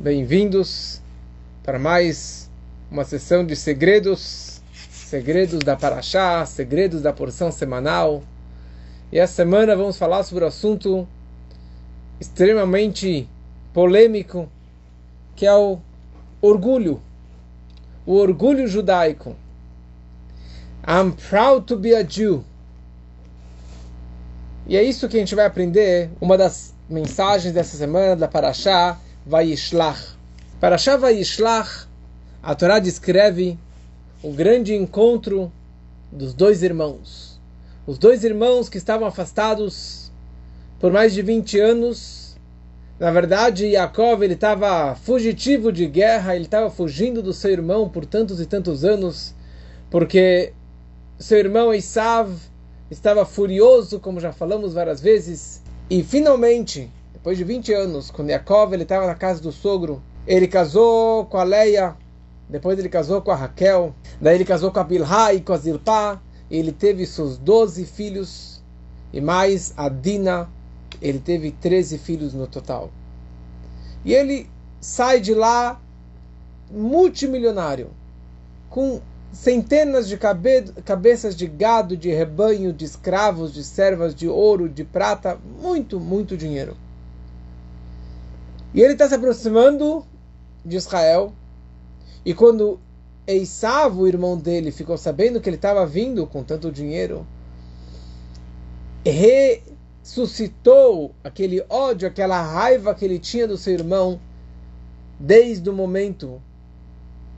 Bem-vindos 0.00 1.00
para 1.62 1.78
mais 1.78 2.50
uma 2.90 3.04
sessão 3.04 3.46
de 3.46 3.54
segredos, 3.54 4.60
segredos 4.90 5.60
da 5.60 5.76
Paraxá, 5.76 6.44
segredos 6.46 7.00
da 7.00 7.12
porção 7.12 7.52
semanal. 7.52 8.20
E 9.12 9.20
essa 9.20 9.34
semana 9.34 9.76
vamos 9.76 9.96
falar 9.96 10.24
sobre 10.24 10.42
o 10.42 10.46
um 10.46 10.48
assunto 10.48 11.08
extremamente 12.20 13.28
polêmico, 13.72 14.48
que 15.36 15.46
é 15.46 15.54
o 15.54 15.78
orgulho, 16.42 17.00
o 18.04 18.14
orgulho 18.14 18.66
judaico. 18.66 19.36
I'm 20.88 21.12
proud 21.12 21.66
to 21.66 21.76
be 21.76 21.94
a 21.94 22.02
Jew. 22.02 22.44
E 24.66 24.76
é 24.76 24.82
isso 24.82 25.08
que 25.08 25.16
a 25.16 25.20
gente 25.20 25.36
vai 25.36 25.46
aprender, 25.46 26.10
uma 26.20 26.36
das 26.36 26.74
mensagens 26.90 27.54
dessa 27.54 27.76
semana 27.76 28.16
da 28.16 28.26
Paraxá, 28.26 28.98
Para 29.30 30.76
Vayishlach, 30.98 31.86
a 32.42 32.54
Torá 32.54 32.78
descreve 32.78 33.58
o 34.22 34.30
grande 34.30 34.74
encontro 34.74 35.50
dos 36.12 36.34
dois 36.34 36.62
irmãos. 36.62 37.40
Os 37.86 37.96
dois 37.96 38.22
irmãos 38.22 38.68
que 38.68 38.76
estavam 38.76 39.08
afastados 39.08 40.12
por 40.78 40.92
mais 40.92 41.14
de 41.14 41.22
20 41.22 41.58
anos. 41.58 42.36
Na 43.00 43.10
verdade, 43.10 43.64
Yaakov 43.68 44.22
ele 44.22 44.34
estava 44.34 44.94
fugitivo 44.94 45.72
de 45.72 45.86
guerra, 45.86 46.36
ele 46.36 46.44
estava 46.44 46.70
fugindo 46.70 47.22
do 47.22 47.32
seu 47.32 47.50
irmão 47.50 47.88
por 47.88 48.04
tantos 48.04 48.40
e 48.40 48.46
tantos 48.46 48.84
anos, 48.84 49.34
porque 49.90 50.52
seu 51.18 51.38
irmão 51.38 51.72
Esav 51.72 52.30
estava 52.90 53.24
furioso, 53.24 53.98
como 53.98 54.20
já 54.20 54.32
falamos 54.32 54.74
várias 54.74 55.00
vezes, 55.00 55.62
e 55.88 56.02
finalmente 56.04 56.90
depois 57.24 57.38
de 57.38 57.44
20 57.44 57.72
anos, 57.72 58.10
quando 58.10 58.28
Yaakov 58.28 58.74
ele 58.74 58.82
estava 58.82 59.06
na 59.06 59.14
casa 59.14 59.40
do 59.40 59.50
sogro, 59.50 60.02
ele 60.26 60.46
casou 60.46 61.24
com 61.24 61.38
a 61.38 61.42
Leia, 61.42 61.96
depois 62.50 62.78
ele 62.78 62.90
casou 62.90 63.22
com 63.22 63.30
a 63.30 63.34
Raquel, 63.34 63.94
daí 64.20 64.34
ele 64.34 64.44
casou 64.44 64.70
com 64.70 64.78
a 64.78 64.84
Bilha 64.84 65.32
e 65.32 65.40
com 65.40 65.54
a 65.54 65.56
Zilpá, 65.56 66.20
ele 66.50 66.70
teve 66.70 67.06
seus 67.06 67.38
12 67.38 67.86
filhos, 67.86 68.62
e 69.10 69.22
mais 69.22 69.72
a 69.74 69.88
Dina, 69.88 70.50
ele 71.00 71.18
teve 71.18 71.50
13 71.50 71.96
filhos 71.96 72.34
no 72.34 72.46
total. 72.46 72.90
E 74.04 74.12
ele 74.12 74.46
sai 74.78 75.18
de 75.18 75.32
lá 75.32 75.80
multimilionário, 76.70 77.88
com 78.68 79.00
centenas 79.32 80.08
de 80.08 80.18
cabe 80.18 80.64
cabeças 80.84 81.34
de 81.34 81.46
gado, 81.46 81.96
de 81.96 82.10
rebanho, 82.10 82.70
de 82.70 82.84
escravos, 82.84 83.54
de 83.54 83.64
servas, 83.64 84.14
de 84.14 84.28
ouro, 84.28 84.68
de 84.68 84.84
prata, 84.84 85.38
muito, 85.58 85.98
muito 85.98 86.36
dinheiro. 86.36 86.83
E 88.74 88.82
ele 88.82 88.94
está 88.94 89.08
se 89.08 89.14
aproximando 89.14 90.04
de 90.64 90.76
Israel. 90.76 91.32
E 92.24 92.34
quando 92.34 92.80
Esav, 93.24 93.96
o 93.96 94.08
irmão 94.08 94.36
dele, 94.36 94.72
ficou 94.72 94.98
sabendo 94.98 95.40
que 95.40 95.48
ele 95.48 95.54
estava 95.56 95.86
vindo 95.86 96.26
com 96.26 96.42
tanto 96.42 96.72
dinheiro, 96.72 97.24
ressuscitou 100.02 101.14
aquele 101.22 101.64
ódio, 101.68 102.08
aquela 102.08 102.42
raiva 102.42 102.92
que 102.94 103.04
ele 103.04 103.20
tinha 103.20 103.46
do 103.46 103.56
seu 103.56 103.74
irmão, 103.74 104.18
desde 105.20 105.70
o 105.70 105.72
momento 105.72 106.42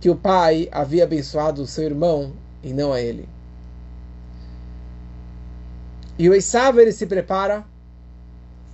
que 0.00 0.08
o 0.08 0.16
pai 0.16 0.70
havia 0.72 1.04
abençoado 1.04 1.60
o 1.60 1.66
seu 1.66 1.84
irmão 1.84 2.32
e 2.62 2.72
não 2.72 2.94
a 2.94 3.00
ele. 3.00 3.28
E 6.18 6.30
o 6.30 6.34
Esav 6.34 6.78
ele 6.78 6.92
se 6.92 7.06
prepara 7.06 7.62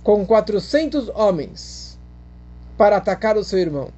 com 0.01 0.25
400 0.25 1.09
homens 1.09 1.82
para 2.77 2.97
atacar 2.97 3.37
o 3.37 3.43
seu 3.43 3.59
irmão. 3.59 3.89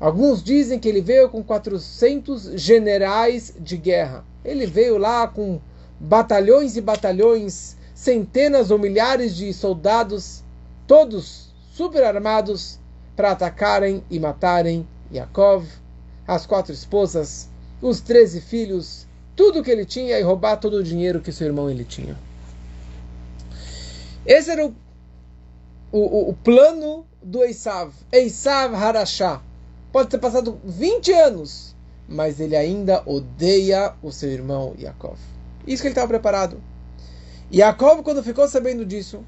Alguns 0.00 0.42
dizem 0.42 0.78
que 0.78 0.88
ele 0.88 1.00
veio 1.00 1.28
com 1.28 1.42
400 1.42 2.60
generais 2.60 3.54
de 3.58 3.76
guerra. 3.76 4.24
Ele 4.44 4.66
veio 4.66 4.98
lá 4.98 5.28
com 5.28 5.60
batalhões 6.00 6.76
e 6.76 6.80
batalhões, 6.80 7.76
centenas 7.94 8.70
ou 8.70 8.78
milhares 8.78 9.36
de 9.36 9.52
soldados, 9.52 10.42
todos 10.86 11.52
super 11.72 12.02
armados, 12.02 12.80
para 13.14 13.30
atacarem 13.30 14.02
e 14.10 14.18
matarem 14.18 14.86
Yaakov, 15.12 15.66
as 16.26 16.46
quatro 16.46 16.72
esposas, 16.72 17.48
os 17.80 18.00
treze 18.00 18.40
filhos, 18.40 19.06
tudo 19.36 19.62
que 19.62 19.70
ele 19.70 19.84
tinha 19.84 20.18
e 20.18 20.22
roubar 20.22 20.56
todo 20.56 20.78
o 20.78 20.82
dinheiro 20.82 21.20
que 21.20 21.30
seu 21.30 21.46
irmão 21.46 21.70
ele 21.70 21.84
tinha. 21.84 22.16
Esse 24.24 24.50
era 24.50 24.66
o, 24.66 24.74
o, 25.92 26.30
o 26.30 26.34
plano 26.34 27.06
do 27.22 27.44
Eisav, 27.44 27.92
Eisav 28.10 28.74
Harashá. 28.74 29.42
Pode 29.92 30.08
ter 30.08 30.18
passado 30.18 30.58
20 30.64 31.12
anos, 31.12 31.76
mas 32.08 32.40
ele 32.40 32.56
ainda 32.56 33.02
odeia 33.04 33.94
o 34.02 34.10
seu 34.10 34.30
irmão 34.30 34.74
Yaakov. 34.78 35.18
Isso 35.66 35.82
que 35.82 35.88
ele 35.88 35.92
estava 35.92 36.08
preparado. 36.08 36.60
Yaakov, 37.52 38.02
quando 38.02 38.22
ficou 38.22 38.48
sabendo 38.48 38.86
disso, 38.86 39.22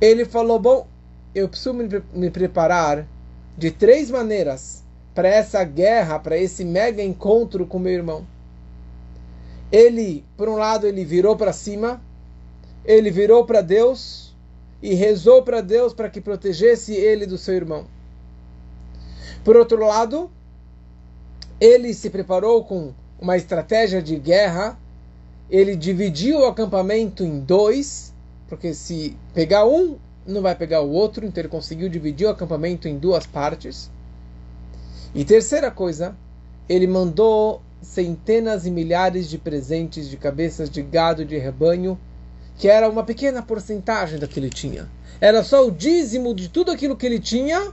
ele 0.00 0.24
falou: 0.24 0.60
Bom, 0.60 0.86
eu 1.34 1.48
preciso 1.48 1.74
me, 1.74 1.88
me 2.14 2.30
preparar 2.30 3.04
de 3.58 3.72
três 3.72 4.10
maneiras 4.10 4.84
para 5.12 5.28
essa 5.28 5.62
guerra, 5.64 6.20
para 6.20 6.38
esse 6.38 6.64
mega 6.64 7.02
encontro 7.02 7.66
com 7.66 7.80
meu 7.80 7.92
irmão. 7.92 8.24
Ele, 9.72 10.24
por 10.36 10.48
um 10.48 10.54
lado, 10.54 10.86
ele 10.86 11.04
virou 11.04 11.36
para 11.36 11.52
cima, 11.52 12.00
ele 12.84 13.10
virou 13.10 13.44
para 13.44 13.60
Deus 13.60 14.31
e 14.82 14.94
rezou 14.94 15.42
para 15.42 15.60
Deus 15.60 15.94
para 15.94 16.10
que 16.10 16.20
protegesse 16.20 16.92
ele 16.92 17.24
do 17.24 17.38
seu 17.38 17.54
irmão. 17.54 17.86
Por 19.44 19.56
outro 19.56 19.84
lado, 19.84 20.30
ele 21.60 21.94
se 21.94 22.10
preparou 22.10 22.64
com 22.64 22.92
uma 23.20 23.36
estratégia 23.36 24.02
de 24.02 24.16
guerra. 24.16 24.76
Ele 25.48 25.76
dividiu 25.76 26.40
o 26.40 26.46
acampamento 26.46 27.22
em 27.22 27.38
dois, 27.38 28.12
porque 28.48 28.74
se 28.74 29.16
pegar 29.32 29.66
um, 29.66 29.96
não 30.26 30.42
vai 30.42 30.54
pegar 30.54 30.80
o 30.80 30.90
outro, 30.90 31.24
então 31.24 31.40
ele 31.40 31.48
conseguiu 31.48 31.88
dividir 31.88 32.26
o 32.26 32.30
acampamento 32.30 32.88
em 32.88 32.98
duas 32.98 33.26
partes. 33.26 33.90
E 35.14 35.24
terceira 35.24 35.70
coisa, 35.70 36.16
ele 36.68 36.86
mandou 36.86 37.60
centenas 37.82 38.66
e 38.66 38.70
milhares 38.70 39.28
de 39.28 39.36
presentes 39.36 40.08
de 40.08 40.16
cabeças 40.16 40.70
de 40.70 40.82
gado 40.82 41.24
de 41.24 41.36
rebanho 41.36 41.98
que 42.58 42.68
era 42.68 42.88
uma 42.88 43.04
pequena 43.04 43.42
porcentagem 43.42 44.18
do 44.18 44.28
que 44.28 44.38
ele 44.38 44.50
tinha. 44.50 44.88
Era 45.20 45.42
só 45.42 45.66
o 45.66 45.70
dízimo 45.70 46.34
de 46.34 46.48
tudo 46.48 46.70
aquilo 46.70 46.96
que 46.96 47.06
ele 47.06 47.18
tinha, 47.18 47.72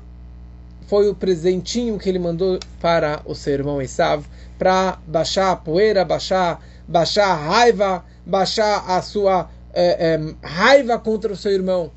foi 0.88 1.08
o 1.08 1.16
presentinho 1.16 2.00
que 2.00 2.10
ele 2.10 2.20
mandou 2.20 2.60
para 2.82 3.22
o 3.26 3.36
seu 3.36 3.54
irmão 3.54 3.82
Esav, 3.82 4.26
para 4.58 4.98
baixar 5.06 5.52
a 5.52 5.56
poeira, 5.56 6.04
baixar, 6.04 6.64
baixar 6.88 7.28
a 7.28 7.36
raiva, 7.36 8.04
baixar 8.26 8.84
a 8.90 9.02
sua 9.02 9.50
é, 9.72 10.16
é, 10.16 10.48
raiva 10.48 10.98
contra 10.98 11.32
o 11.32 11.36
seu 11.36 11.52
irmão. 11.52 11.92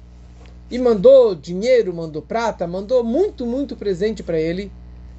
E 0.70 0.78
mandou 0.78 1.34
dinheiro, 1.34 1.94
mandou 1.94 2.22
prata, 2.22 2.66
mandou 2.66 3.02
muito, 3.02 3.46
muito 3.46 3.76
presente 3.76 4.22
para 4.22 4.38
ele, 4.38 4.70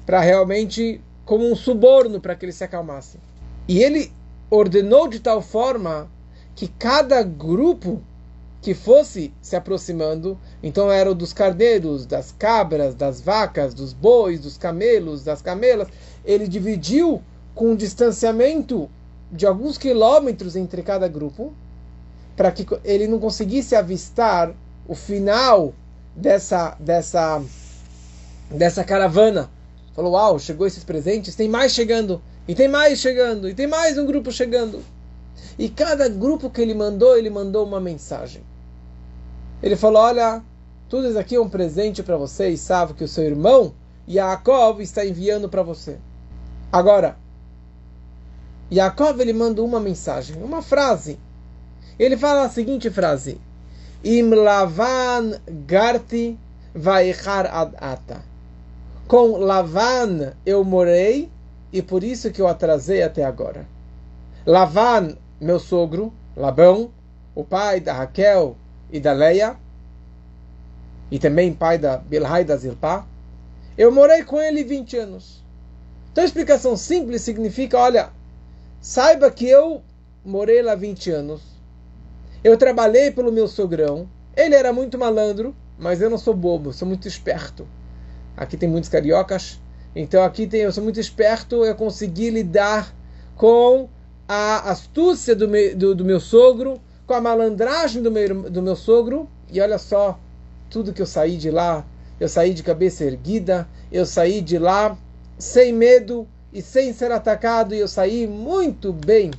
para 0.06 0.20
realmente, 0.20 1.00
como 1.24 1.50
um 1.50 1.56
suborno 1.56 2.20
para 2.20 2.34
que 2.34 2.44
ele 2.44 2.52
se 2.52 2.64
acalmasse. 2.64 3.18
E 3.66 3.82
ele 3.82 4.12
ordenou 4.50 5.08
de 5.08 5.20
tal 5.20 5.42
forma 5.42 6.08
que 6.54 6.68
cada 6.68 7.22
grupo 7.22 8.02
que 8.62 8.72
fosse 8.72 9.30
se 9.42 9.54
aproximando, 9.54 10.38
então 10.62 10.90
era 10.90 11.10
o 11.10 11.14
dos 11.14 11.34
cardeiros, 11.34 12.06
das 12.06 12.32
cabras, 12.32 12.94
das 12.94 13.20
vacas, 13.20 13.74
dos 13.74 13.92
bois, 13.92 14.40
dos 14.40 14.56
camelos, 14.56 15.22
das 15.22 15.42
camelas, 15.42 15.88
ele 16.24 16.48
dividiu 16.48 17.22
com 17.54 17.72
um 17.72 17.76
distanciamento 17.76 18.88
de 19.30 19.46
alguns 19.46 19.76
quilômetros 19.76 20.56
entre 20.56 20.82
cada 20.82 21.06
grupo, 21.08 21.52
para 22.36 22.50
que 22.50 22.66
ele 22.84 23.06
não 23.06 23.18
conseguisse 23.18 23.76
avistar 23.76 24.54
o 24.88 24.94
final 24.94 25.74
dessa 26.16 26.76
dessa 26.80 27.42
dessa 28.50 28.82
caravana. 28.82 29.50
Falou: 29.94 30.12
"Uau, 30.12 30.38
chegou 30.38 30.66
esses 30.66 30.84
presentes, 30.84 31.34
tem 31.34 31.48
mais 31.48 31.72
chegando, 31.72 32.22
e 32.48 32.54
tem 32.54 32.68
mais 32.68 32.98
chegando, 32.98 33.48
e 33.48 33.54
tem 33.54 33.66
mais 33.66 33.98
um 33.98 34.06
grupo 34.06 34.32
chegando". 34.32 34.82
E 35.58 35.68
cada 35.68 36.08
grupo 36.08 36.50
que 36.50 36.60
ele 36.60 36.74
mandou, 36.74 37.16
ele 37.16 37.30
mandou 37.30 37.66
uma 37.66 37.80
mensagem. 37.80 38.42
Ele 39.62 39.76
falou: 39.76 40.02
Olha, 40.02 40.42
tudo 40.88 41.08
isso 41.08 41.18
aqui 41.18 41.36
é 41.36 41.40
um 41.40 41.48
presente 41.48 42.02
para 42.02 42.16
você 42.16 42.50
e 42.50 42.58
sabe 42.58 42.94
que 42.94 43.04
o 43.04 43.08
seu 43.08 43.24
irmão 43.24 43.74
Yaakov 44.08 44.80
está 44.80 45.04
enviando 45.04 45.48
para 45.48 45.62
você. 45.62 45.98
Agora, 46.70 47.16
Yaakov 48.72 49.20
ele 49.20 49.32
manda 49.32 49.62
uma 49.62 49.80
mensagem, 49.80 50.42
uma 50.42 50.62
frase. 50.62 51.18
Ele 51.98 52.16
fala 52.16 52.44
a 52.44 52.50
seguinte 52.50 52.90
frase: 52.90 53.40
Im 54.04 54.30
lavan 54.30 55.40
garti 55.66 56.38
vaichar 56.74 57.46
ad 57.46 57.76
ata. 57.78 58.22
Com 59.06 59.38
Lavan 59.38 60.32
eu 60.46 60.64
morei 60.64 61.30
e 61.72 61.82
por 61.82 62.02
isso 62.02 62.30
que 62.30 62.40
eu 62.40 62.48
atrasei 62.48 63.02
até 63.02 63.22
agora. 63.22 63.66
Lavan 64.46 65.16
meu 65.40 65.58
sogro, 65.58 66.12
Labão, 66.36 66.90
o 67.34 67.44
pai 67.44 67.80
da 67.80 67.92
Raquel 67.92 68.56
e 68.90 69.00
da 69.00 69.12
Leia, 69.12 69.56
e 71.10 71.18
também 71.18 71.52
pai 71.52 71.78
da 71.78 71.96
Bilhai 71.96 72.44
da 72.44 72.56
Zilpá, 72.56 73.06
Eu 73.76 73.90
morei 73.90 74.22
com 74.22 74.40
ele 74.40 74.62
20 74.62 74.96
anos. 74.96 75.42
Então 76.12 76.22
a 76.22 76.26
explicação 76.26 76.76
simples 76.76 77.22
significa, 77.22 77.76
olha, 77.76 78.10
saiba 78.80 79.30
que 79.30 79.48
eu 79.48 79.82
morei 80.24 80.62
lá 80.62 80.76
20 80.76 81.10
anos. 81.10 81.42
Eu 82.42 82.56
trabalhei 82.56 83.10
pelo 83.10 83.32
meu 83.32 83.48
sogrão. 83.48 84.08
Ele 84.36 84.54
era 84.54 84.72
muito 84.72 84.96
malandro, 84.96 85.54
mas 85.78 86.00
eu 86.00 86.08
não 86.08 86.18
sou 86.18 86.34
bobo, 86.34 86.72
sou 86.72 86.86
muito 86.86 87.08
esperto. 87.08 87.66
Aqui 88.36 88.56
tem 88.56 88.68
muitos 88.68 88.88
cariocas. 88.88 89.60
Então 89.94 90.22
aqui 90.22 90.46
tem, 90.46 90.60
eu 90.60 90.72
sou 90.72 90.82
muito 90.82 91.00
esperto, 91.00 91.64
eu 91.64 91.74
consegui 91.74 92.30
lidar 92.30 92.94
com 93.36 93.88
a 94.28 94.70
astúcia 94.70 95.34
do 95.34 95.48
meu, 95.48 95.76
do, 95.76 95.94
do 95.94 96.04
meu 96.04 96.20
sogro, 96.20 96.80
com 97.06 97.14
a 97.14 97.20
malandragem 97.20 98.02
do 98.02 98.10
meu, 98.10 98.50
do 98.50 98.62
meu 98.62 98.76
sogro. 98.76 99.28
E 99.50 99.60
olha 99.60 99.78
só, 99.78 100.18
tudo 100.70 100.92
que 100.92 101.02
eu 101.02 101.06
saí 101.06 101.36
de 101.36 101.50
lá, 101.50 101.84
eu 102.18 102.28
saí 102.28 102.54
de 102.54 102.62
cabeça 102.62 103.04
erguida, 103.04 103.68
eu 103.92 104.06
saí 104.06 104.40
de 104.40 104.58
lá 104.58 104.96
sem 105.38 105.72
medo 105.72 106.26
e 106.52 106.62
sem 106.62 106.92
ser 106.92 107.10
atacado, 107.10 107.74
e 107.74 107.78
eu 107.78 107.88
saí 107.88 108.26
muito 108.26 108.92
bem. 108.92 109.30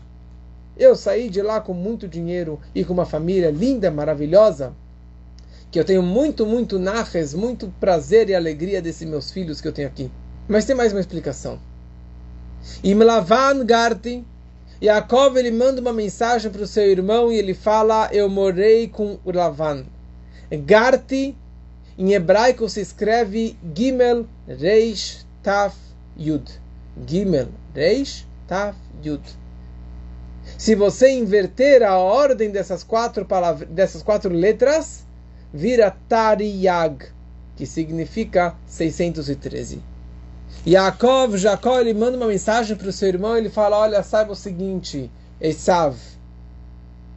Eu 0.77 0.95
saí 0.95 1.29
de 1.29 1.41
lá 1.41 1.61
com 1.61 1.73
muito 1.73 2.07
dinheiro 2.07 2.59
e 2.73 2.83
com 2.83 2.93
uma 2.93 3.05
família 3.05 3.49
linda, 3.49 3.89
maravilhosa, 3.89 4.73
que 5.71 5.79
eu 5.79 5.85
tenho 5.85 6.03
muito, 6.03 6.45
muito 6.45 6.77
narres, 6.77 7.33
muito 7.33 7.73
prazer 7.79 8.29
e 8.29 8.35
alegria 8.35 8.81
desses 8.81 9.07
meus 9.07 9.31
filhos 9.31 9.61
que 9.61 9.67
eu 9.67 9.73
tenho 9.73 9.87
aqui. 9.87 10.11
Mas 10.47 10.65
tem 10.65 10.75
mais 10.75 10.91
uma 10.91 10.99
explicação. 10.99 11.59
Imlavan 12.83 13.65
Garti, 13.65 14.25
Yaakov 14.81 15.37
ele 15.37 15.51
manda 15.51 15.79
uma 15.79 15.93
mensagem 15.93 16.51
para 16.51 16.63
o 16.63 16.67
seu 16.67 16.91
irmão 16.91 17.31
e 17.31 17.37
ele 17.37 17.53
fala: 17.53 18.09
Eu 18.11 18.29
morei 18.29 18.87
com 18.87 19.17
Lavan. 19.25 19.85
Garti, 20.51 21.35
em 21.97 22.13
hebraico 22.13 22.67
se 22.67 22.81
escreve 22.81 23.57
Gimel 23.73 24.25
Reish 24.47 25.25
Taf 25.41 25.77
Yud. 26.17 26.59
Gimel 27.07 27.47
Reish 27.73 28.27
Taf 28.47 28.77
Yud. 29.03 29.23
Se 30.57 30.75
você 30.75 31.09
inverter 31.09 31.81
a 31.81 31.97
ordem 31.97 32.51
dessas 32.51 32.83
quatro 32.83 33.25
palavras, 33.25 33.67
dessas 33.69 34.03
quatro 34.03 34.31
letras, 34.31 35.05
vira 35.53 35.95
Tariyag, 36.07 37.07
que 37.55 37.65
significa 37.65 38.55
613. 38.67 39.94
Yaakov, 40.65 41.37
Jacó, 41.37 41.79
ele 41.79 41.93
manda 41.93 42.17
uma 42.17 42.27
mensagem 42.27 42.75
para 42.75 42.89
o 42.89 42.91
seu 42.91 43.07
irmão, 43.07 43.37
ele 43.37 43.49
fala, 43.49 43.77
olha, 43.77 44.01
saiba 44.01 44.31
o 44.31 44.35
seguinte, 44.35 45.11
Esav, 45.39 45.95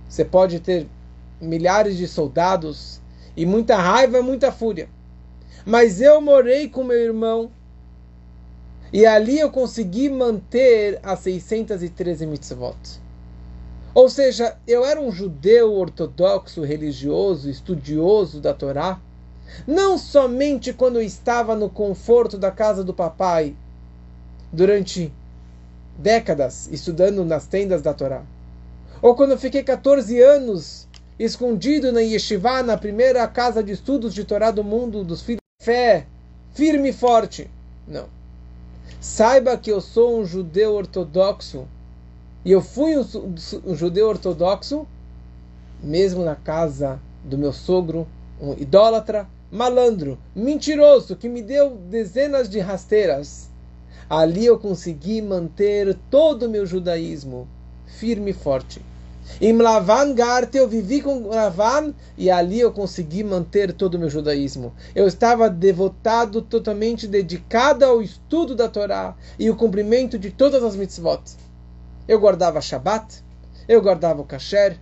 você 0.09 0.25
pode 0.25 0.61
ter 0.61 0.87
milhares 1.41 1.97
de 1.97 2.07
soldados 2.07 3.01
e 3.37 3.47
muita 3.47 3.77
raiva, 3.77 4.23
muita 4.23 4.51
fúria. 4.51 4.89
Mas 5.65 6.01
eu 6.01 6.21
morei 6.21 6.69
com 6.69 6.83
meu 6.83 6.97
irmão 6.97 7.51
e 8.93 9.05
ali 9.05 9.39
eu 9.39 9.51
consegui 9.51 10.09
manter 10.09 10.99
as 11.03 11.21
613 11.21 12.27
mitzvot. 12.27 12.77
Ou 13.95 14.09
seja, 14.09 14.57
eu 14.67 14.85
era 14.85 15.01
um 15.01 15.11
judeu 15.11 15.73
ortodoxo, 15.75 16.63
religioso, 16.63 17.51
estudioso 17.51 18.41
da 18.41 18.55
Torá, 18.55 19.01
não 19.67 19.99
somente 19.99 20.73
quando 20.73 21.01
estava 21.01 21.55
no 21.55 21.69
conforto 21.69 22.37
da 22.37 22.51
casa 22.51 22.83
do 22.85 22.95
papai, 22.95 23.55
durante 24.53 25.13
décadas 25.97 26.69
estudando 26.73 27.25
nas 27.25 27.47
tendas 27.47 27.83
da 27.83 27.93
Torá, 27.93 28.23
ou 29.01 29.15
quando 29.15 29.33
eu 29.33 29.39
fiquei 29.39 29.63
14 29.63 30.21
anos 30.21 30.89
escondido 31.19 31.93
na 31.93 32.01
Yeshiva, 32.01 32.63
na 32.63 32.77
primeira 32.77 33.27
casa 33.27 33.63
de 33.63 33.73
estudos 33.73 34.15
de 34.15 34.25
Torá 34.25 34.51
do 34.51 34.63
mundo, 34.63 35.05
dos 35.05 35.23
filhos 35.23 35.41
de 35.61 35.65
fé, 35.65 36.07
firme 36.55 36.91
e 36.91 36.93
forte. 36.93 37.51
Não. 37.87 38.07
Saiba 39.01 39.57
que 39.57 39.71
eu 39.71 39.81
sou 39.81 40.21
um 40.21 40.25
judeu 40.25 40.75
ortodoxo. 40.75 41.67
E 42.45 42.53
eu 42.53 42.61
fui 42.61 42.97
um, 42.97 43.05
um 43.65 43.75
judeu 43.75 44.09
ortodoxo, 44.09 44.87
mesmo 45.83 46.25
na 46.25 46.37
casa 46.37 47.01
do 47.25 47.37
meu 47.37 47.53
sogro, 47.53 48.07
um 48.41 48.53
idólatra, 48.53 49.27
malandro, 49.51 50.19
mentiroso, 50.35 51.17
que 51.17 51.29
me 51.29 51.43
deu 51.43 51.71
dezenas 51.71 52.49
de 52.49 52.59
rasteiras. 52.59 53.49
Ali 54.09 54.47
eu 54.47 54.59
consegui 54.59 55.21
manter 55.21 55.97
todo 56.11 56.47
o 56.47 56.49
meu 56.49 56.65
judaísmo 56.65 57.47
firme 57.87 58.31
e 58.31 58.35
forte. 58.35 58.81
Em 59.41 59.53
Lavan 59.57 60.15
Garte 60.15 60.57
eu 60.57 60.67
vivi 60.67 61.03
com 61.03 61.29
Lavan 61.29 61.93
e 62.17 62.31
ali 62.31 62.61
eu 62.61 62.73
consegui 62.73 63.23
manter 63.23 63.73
todo 63.73 63.95
o 63.95 63.99
meu 63.99 64.09
judaísmo. 64.09 64.73
Eu 64.95 65.07
estava 65.07 65.51
devotado, 65.51 66.41
totalmente 66.41 67.07
dedicado 67.07 67.85
ao 67.85 68.03
estudo 68.03 68.55
da 68.55 68.69
Torá 68.69 69.15
e 69.39 69.51
o 69.51 69.57
cumprimento 69.57 70.19
de 70.19 70.31
todas 70.31 70.65
as 70.65 70.75
mitzvot. 70.75 71.21
Eu 72.07 72.19
guardava 72.19 72.61
Shabat, 72.61 73.23
eu 73.69 73.83
guardava 73.83 74.23
o 74.23 74.25
kasher, 74.25 74.79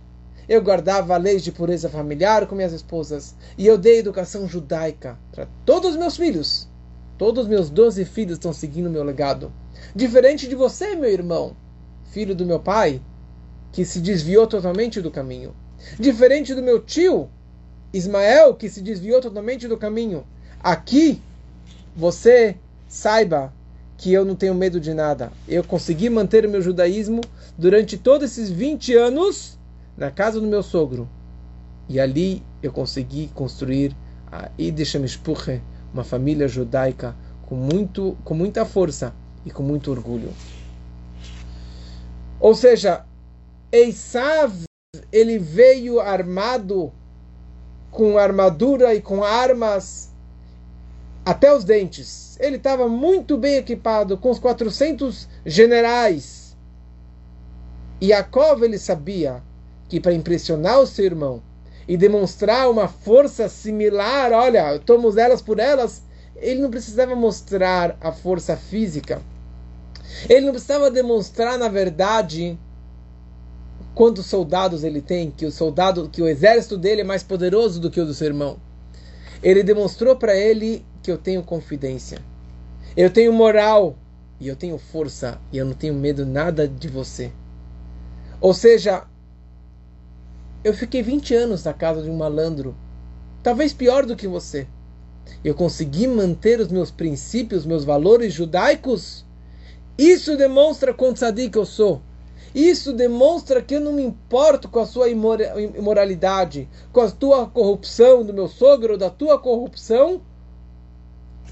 eu 0.47 0.61
guardava 0.61 1.17
leis 1.17 1.43
de 1.43 1.51
pureza 1.51 1.89
familiar 1.89 2.47
com 2.47 2.55
minhas 2.55 2.71
esposas 2.71 3.35
e 3.57 3.67
eu 3.67 3.77
dei 3.77 3.99
educação 3.99 4.47
judaica 4.47 5.17
para 5.31 5.47
todos 5.65 5.91
os 5.91 5.97
meus 5.97 6.15
filhos. 6.15 6.67
Todos 7.17 7.43
os 7.43 7.49
meus 7.49 7.69
doze 7.69 8.05
filhos 8.05 8.33
estão 8.33 8.53
seguindo 8.53 8.89
meu 8.89 9.03
legado. 9.03 9.51
Diferente 9.93 10.47
de 10.47 10.55
você, 10.55 10.95
meu 10.95 11.09
irmão, 11.09 11.55
filho 12.11 12.33
do 12.33 12.45
meu 12.45 12.59
pai, 12.59 13.01
que 13.73 13.83
se 13.83 13.99
desviou 13.99 14.47
totalmente 14.47 15.01
do 15.01 15.11
caminho. 15.11 15.53
Diferente 15.99 16.55
do 16.55 16.61
meu 16.61 16.79
tio, 16.79 17.27
Ismael, 17.91 18.53
que 18.53 18.69
se 18.69 18.81
desviou 18.81 19.19
totalmente 19.19 19.67
do 19.67 19.77
caminho. 19.77 20.25
Aqui, 20.63 21.21
você 21.95 22.55
saiba 22.87 23.51
que 23.97 24.13
eu 24.13 24.23
não 24.23 24.35
tenho 24.35 24.53
medo 24.53 24.79
de 24.79 24.93
nada. 24.93 25.31
Eu 25.47 25.63
consegui 25.63 26.09
manter 26.09 26.45
o 26.45 26.49
meu 26.49 26.61
judaísmo 26.61 27.21
durante 27.57 27.97
todos 27.97 28.31
esses 28.31 28.49
20 28.49 28.93
anos 28.93 29.56
na 29.97 30.11
casa 30.11 30.39
do 30.39 30.47
meu 30.47 30.61
sogro. 30.61 31.09
E 31.89 31.99
ali 31.99 32.43
eu 32.61 32.71
consegui 32.71 33.29
construir 33.33 33.95
a 34.31 34.49
Idisha 34.57 34.99
Mishpuche, 34.99 35.61
uma 35.93 36.03
família 36.03 36.47
judaica 36.47 37.15
com, 37.47 37.55
muito, 37.55 38.17
com 38.23 38.33
muita 38.33 38.65
força 38.65 39.13
e 39.45 39.51
com 39.51 39.63
muito 39.63 39.89
orgulho. 39.89 40.31
Ou 42.39 42.53
seja, 42.53 43.05
Esav, 43.71 44.63
ele 45.11 45.39
veio 45.39 45.99
armado 45.99 46.91
com 47.89 48.17
armadura 48.17 48.93
e 48.93 49.01
com 49.01 49.23
armas 49.23 50.13
até 51.25 51.53
os 51.53 51.63
dentes. 51.63 52.37
Ele 52.39 52.57
estava 52.57 52.87
muito 52.87 53.37
bem 53.37 53.55
equipado 53.55 54.17
com 54.17 54.29
os 54.29 54.37
400 54.37 55.27
generais. 55.45 56.55
E 57.99 58.07
Yaakov 58.07 58.63
ele 58.63 58.77
sabia 58.77 59.41
que 59.87 59.99
para 59.99 60.13
impressionar 60.13 60.79
o 60.79 60.87
seu 60.87 61.05
irmão 61.05 61.41
e 61.87 61.95
demonstrar 61.95 62.69
uma 62.69 62.87
força 62.87 63.47
similar, 63.47 64.31
olha, 64.31 64.77
tomamos 64.79 65.17
elas 65.17 65.41
por 65.41 65.59
elas, 65.59 66.03
ele 66.35 66.61
não 66.61 66.69
precisava 66.69 67.15
mostrar 67.15 67.97
a 68.01 68.11
força 68.11 68.57
física. 68.57 69.21
Ele 70.29 70.45
não 70.45 70.51
precisava 70.51 70.91
demonstrar, 70.91 71.57
na 71.57 71.69
verdade, 71.69 72.57
quantos 73.95 74.25
soldados 74.25 74.83
ele 74.83 75.01
tem, 75.01 75.31
que 75.31 75.45
o 75.45 75.51
soldado, 75.51 76.09
que 76.09 76.21
o 76.21 76.27
exército 76.27 76.77
dele 76.77 77.01
é 77.01 77.03
mais 77.03 77.23
poderoso 77.23 77.79
do 77.79 77.89
que 77.89 77.99
o 77.99 78.05
do 78.05 78.13
seu 78.13 78.27
irmão. 78.27 78.57
Ele 79.41 79.63
demonstrou 79.63 80.15
para 80.15 80.35
ele 80.35 80.85
que 81.01 81.11
eu 81.11 81.17
tenho 81.17 81.43
confidência. 81.43 82.19
Eu 82.95 83.09
tenho 83.09 83.31
moral 83.31 83.95
e 84.39 84.47
eu 84.47 84.55
tenho 84.55 84.77
força 84.77 85.39
e 85.51 85.57
eu 85.57 85.65
não 85.65 85.73
tenho 85.73 85.93
medo 85.93 86.25
nada 86.25 86.67
de 86.67 86.87
você. 86.87 87.31
Ou 88.39 88.53
seja, 88.53 89.03
eu 90.67 90.73
fiquei 90.73 91.01
20 91.01 91.33
anos 91.33 91.63
na 91.63 91.73
casa 91.73 92.01
de 92.01 92.09
um 92.09 92.17
malandro, 92.17 92.75
talvez 93.41 93.71
pior 93.71 94.05
do 94.05 94.17
que 94.17 94.27
você. 94.27 94.67
Eu 95.41 95.55
consegui 95.55 96.07
manter 96.07 96.59
os 96.59 96.67
meus 96.67 96.91
princípios, 96.91 97.65
meus 97.65 97.85
valores 97.85 98.33
judaicos. 98.33 99.25
Isso 99.97 100.35
demonstra 100.35 100.93
quão 100.93 101.13
tzadik 101.13 101.55
eu 101.55 101.65
sou. 101.65 102.01
Isso 102.53 102.91
demonstra 102.91 103.61
que 103.61 103.75
eu 103.75 103.79
não 103.79 103.93
me 103.93 104.03
importo 104.03 104.67
com 104.67 104.79
a 104.79 104.85
sua 104.85 105.07
imoralidade, 105.09 106.67
com 106.91 106.99
a 106.99 107.09
tua 107.09 107.47
corrupção 107.47 108.25
do 108.25 108.33
meu 108.33 108.49
sogro, 108.49 108.97
da 108.97 109.09
tua 109.09 109.39
corrupção. 109.39 110.21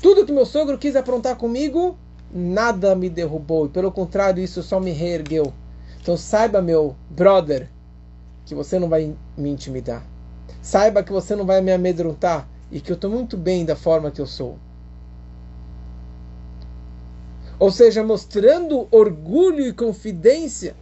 Tudo 0.01 0.25
que 0.25 0.33
meu 0.33 0.45
sogro 0.45 0.77
quis 0.77 0.93
aprontar 0.93 1.37
comigo, 1.37 1.97
nada 2.29 2.93
me 2.95 3.09
derrubou. 3.09 3.67
E 3.67 3.69
pelo 3.69 3.93
contrário, 3.93 4.43
isso 4.43 4.61
só 4.61 4.77
me 4.77 4.91
reergueu. 4.91 5.53
Então 6.01 6.17
saiba, 6.17 6.61
meu 6.61 6.97
brother, 7.09 7.69
que 8.45 8.55
você 8.55 8.79
não 8.79 8.89
vai 8.89 9.15
me 9.37 9.49
intimidar. 9.49 10.05
Saiba 10.61 11.03
que 11.03 11.11
você 11.11 11.35
não 11.35 11.45
vai 11.45 11.61
me 11.61 11.71
amedrontar 11.71 12.47
e 12.71 12.79
que 12.79 12.91
eu 12.91 12.95
estou 12.95 13.09
muito 13.09 13.37
bem 13.37 13.65
da 13.65 13.75
forma 13.75 14.11
que 14.11 14.21
eu 14.21 14.27
sou. 14.27 14.57
Ou 17.57 17.71
seja, 17.71 18.03
mostrando 18.03 18.87
orgulho 18.91 19.65
e 19.65 19.73
confidência, 19.73 20.75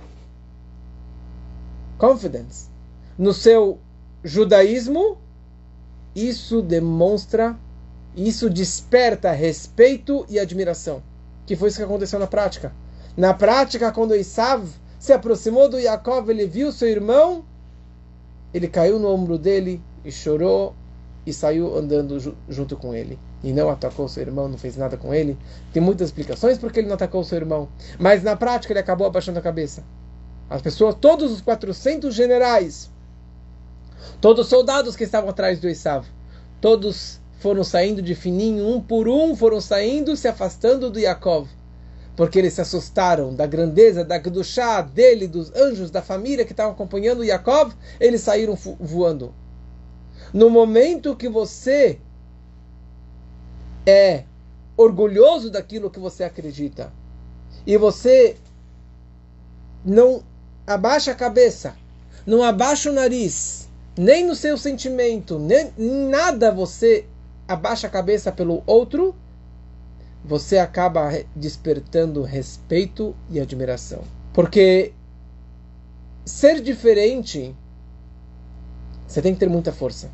confidence, 1.98 2.68
no 3.18 3.32
seu 3.32 3.80
judaísmo, 4.24 5.18
isso 6.16 6.62
demonstra 6.62 7.58
isso 8.16 8.50
desperta 8.50 9.32
respeito 9.32 10.26
e 10.30 10.40
admiração. 10.40 11.02
Que 11.46 11.56
foi 11.56 11.70
isso 11.70 11.78
que 11.78 11.84
aconteceu 11.84 12.20
na 12.20 12.28
prática. 12.28 12.72
Na 13.18 13.34
prática, 13.34 13.92
quando 13.92 14.16
Isav 14.16 14.68
se 15.00 15.12
aproximou 15.12 15.68
do 15.68 15.80
Yaakov, 15.80 16.30
ele 16.30 16.46
viu 16.46 16.72
seu 16.72 16.88
irmão, 16.88 17.44
ele 18.54 18.68
caiu 18.68 19.00
no 19.00 19.08
ombro 19.10 19.38
dele 19.38 19.82
e 20.06 20.12
chorou 20.12 20.76
e 21.26 21.34
saiu 21.34 21.76
andando 21.78 22.36
junto 22.50 22.76
com 22.76 22.94
ele. 22.94 23.18
E 23.44 23.52
não 23.52 23.70
atacou 23.70 24.08
seu 24.08 24.24
irmão, 24.24 24.48
não 24.48 24.58
fez 24.58 24.78
nada 24.78 24.96
com 24.98 25.14
ele. 25.14 25.38
Tem 25.72 25.82
muitas 25.82 26.10
explicações 26.10 26.58
porque 26.58 26.80
ele 26.80 26.88
não 26.88 26.96
atacou 26.96 27.24
seu 27.24 27.38
irmão. 27.38 27.68
Mas 28.00 28.24
na 28.24 28.36
prática 28.36 28.74
ele 28.74 28.80
acabou 28.80 29.08
abaixando 29.08 29.40
a 29.40 29.42
cabeça. 29.42 29.84
As 30.50 30.62
pessoas, 30.62 30.96
todos 30.96 31.32
os 31.32 31.42
400 31.42 32.14
generais, 32.14 32.90
todos 34.22 34.46
os 34.46 34.50
soldados 34.50 34.96
que 34.96 35.04
estavam 35.04 35.30
atrás 35.30 35.60
do 35.60 35.70
Isav, 35.70 36.06
todos 36.62 37.20
foram 37.40 37.64
saindo 37.64 38.02
de 38.02 38.16
fininho, 38.16 38.68
um 38.68 38.80
por 38.80 39.08
um, 39.08 39.36
foram 39.36 39.60
saindo, 39.60 40.16
se 40.16 40.28
afastando 40.28 40.90
do 40.90 41.00
Yaakov. 41.00 41.48
Porque 42.16 42.38
eles 42.38 42.54
se 42.54 42.62
assustaram 42.62 43.34
da 43.34 43.48
grandeza, 43.48 44.06
da 44.06 44.22
chá 44.44 44.82
dele, 44.82 45.28
dos 45.28 45.54
anjos, 45.56 45.90
da 45.90 46.02
família 46.02 46.46
que 46.46 46.54
estavam 46.54 46.74
acompanhando 46.74 47.24
Yaakov, 47.24 47.74
eles 48.00 48.22
saíram 48.22 48.56
voando. 48.80 49.34
No 50.32 50.50
momento 50.50 51.16
que 51.16 51.28
você 51.28 52.00
é 53.86 54.24
orgulhoso 54.78 55.50
daquilo 55.50 55.90
que 55.90 56.00
você 56.00 56.24
acredita 56.24 56.92
e 57.66 57.78
você 57.78 58.36
não 59.86 60.24
abaixa 60.66 61.12
a 61.12 61.16
cabeça, 61.16 61.76
não 62.26 62.42
abaixa 62.42 62.90
o 62.90 62.94
nariz, 62.94 63.70
nem 63.98 64.26
no 64.26 64.36
seu 64.36 64.58
sentimento, 64.58 65.38
nem 65.38 65.72
nada 65.78 66.52
você 66.52 67.06
abaixa 67.48 67.88
a 67.88 67.90
cabeça 67.90 68.32
pelo 68.32 68.64
outro, 68.66 69.16
você 70.24 70.58
acaba 70.58 71.12
despertando 71.36 72.24
respeito 72.24 73.16
e 73.30 73.40
admiração. 73.40 74.04
Porque 74.34 74.94
ser 76.26 76.62
diferente, 76.62 77.54
você 79.06 79.22
tem 79.22 79.34
que 79.34 79.40
ter 79.40 79.50
muita 79.50 79.72
força. 79.72 80.10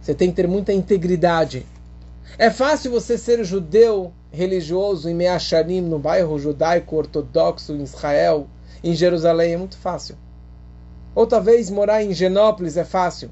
Você 0.00 0.14
tem 0.14 0.30
que 0.30 0.36
ter 0.36 0.48
muita 0.48 0.72
integridade. 0.72 1.66
É 2.38 2.50
fácil 2.50 2.90
você 2.90 3.18
ser 3.18 3.44
judeu 3.44 4.12
religioso 4.30 5.08
em 5.08 5.14
Meacharim, 5.14 5.80
no 5.80 5.98
bairro 5.98 6.38
judaico 6.38 6.96
ortodoxo 6.96 7.72
em 7.74 7.82
Israel, 7.82 8.48
em 8.82 8.94
Jerusalém, 8.94 9.52
é 9.52 9.56
muito 9.56 9.76
fácil. 9.76 10.16
Ou 11.14 11.26
talvez 11.26 11.68
morar 11.68 12.02
em 12.02 12.12
Genópolis 12.12 12.76
é 12.76 12.84
fácil. 12.84 13.30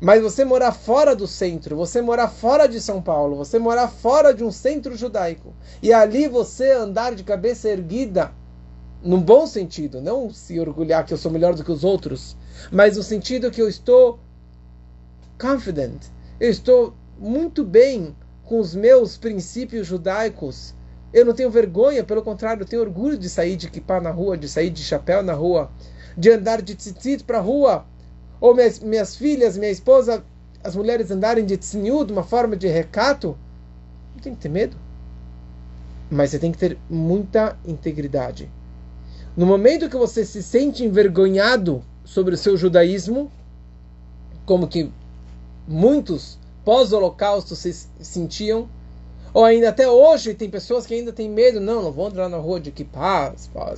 Mas 0.00 0.22
você 0.22 0.46
morar 0.46 0.72
fora 0.72 1.14
do 1.14 1.26
centro, 1.26 1.76
você 1.76 2.00
morar 2.00 2.28
fora 2.28 2.66
de 2.66 2.80
São 2.80 3.02
Paulo, 3.02 3.36
você 3.36 3.58
morar 3.58 3.88
fora 3.88 4.32
de 4.32 4.42
um 4.42 4.50
centro 4.50 4.96
judaico, 4.96 5.52
e 5.82 5.92
ali 5.92 6.26
você 6.26 6.72
andar 6.72 7.14
de 7.14 7.22
cabeça 7.22 7.68
erguida, 7.68 8.32
num 9.02 9.20
bom 9.20 9.46
sentido, 9.46 10.00
não 10.00 10.30
se 10.30 10.58
orgulhar 10.58 11.04
que 11.04 11.12
eu 11.12 11.18
sou 11.18 11.30
melhor 11.30 11.54
do 11.54 11.62
que 11.62 11.70
os 11.70 11.84
outros, 11.84 12.34
mas 12.72 12.96
no 12.96 13.02
sentido 13.02 13.50
que 13.50 13.60
eu 13.60 13.68
estou 13.68 14.18
confident, 15.38 16.02
eu 16.38 16.50
estou 16.50 16.94
muito 17.18 17.62
bem 17.62 18.16
com 18.44 18.58
os 18.58 18.74
meus 18.74 19.18
princípios 19.18 19.86
judaicos. 19.86 20.74
Eu 21.12 21.24
não 21.24 21.34
tenho 21.34 21.50
vergonha, 21.50 22.04
pelo 22.04 22.22
contrário, 22.22 22.62
eu 22.62 22.66
tenho 22.66 22.82
orgulho 22.82 23.18
de 23.18 23.28
sair 23.28 23.56
de 23.56 23.70
kippah 23.70 24.00
na 24.00 24.10
rua, 24.10 24.36
de 24.36 24.48
sair 24.48 24.70
de 24.70 24.82
chapéu 24.82 25.22
na 25.22 25.34
rua, 25.34 25.70
de 26.16 26.30
andar 26.30 26.62
de 26.62 26.74
tzitzit 26.74 27.24
para 27.24 27.38
a 27.38 27.42
rua, 27.42 27.84
ou 28.40 28.54
minhas, 28.54 28.80
minhas 28.80 29.14
filhas, 29.14 29.56
minha 29.56 29.70
esposa, 29.70 30.24
as 30.64 30.74
mulheres 30.74 31.10
andarem 31.10 31.44
de 31.44 31.56
tzniut, 31.56 32.06
de 32.06 32.12
uma 32.12 32.22
forma 32.22 32.56
de 32.56 32.66
recato, 32.68 33.36
não 34.14 34.22
tem 34.22 34.34
que 34.34 34.40
ter 34.40 34.48
medo. 34.48 34.76
Mas 36.10 36.30
você 36.30 36.38
tem 36.38 36.50
que 36.50 36.58
ter 36.58 36.78
muita 36.88 37.56
integridade. 37.64 38.50
No 39.36 39.46
momento 39.46 39.88
que 39.88 39.96
você 39.96 40.24
se 40.24 40.42
sente 40.42 40.84
envergonhado 40.84 41.84
sobre 42.04 42.34
o 42.34 42.38
seu 42.38 42.56
judaísmo, 42.56 43.30
como 44.44 44.66
que 44.66 44.90
muitos 45.68 46.38
pós-holocausto 46.64 47.54
se 47.54 47.72
sentiam, 48.00 48.68
ou 49.32 49.44
ainda 49.44 49.68
até 49.68 49.88
hoje 49.88 50.34
tem 50.34 50.50
pessoas 50.50 50.86
que 50.86 50.94
ainda 50.94 51.12
têm 51.12 51.28
medo, 51.28 51.60
não, 51.60 51.82
não 51.82 51.92
vou 51.92 52.08
entrar 52.08 52.28
na 52.28 52.36
rua 52.36 52.60
de 52.60 52.70
kippah, 52.70 53.32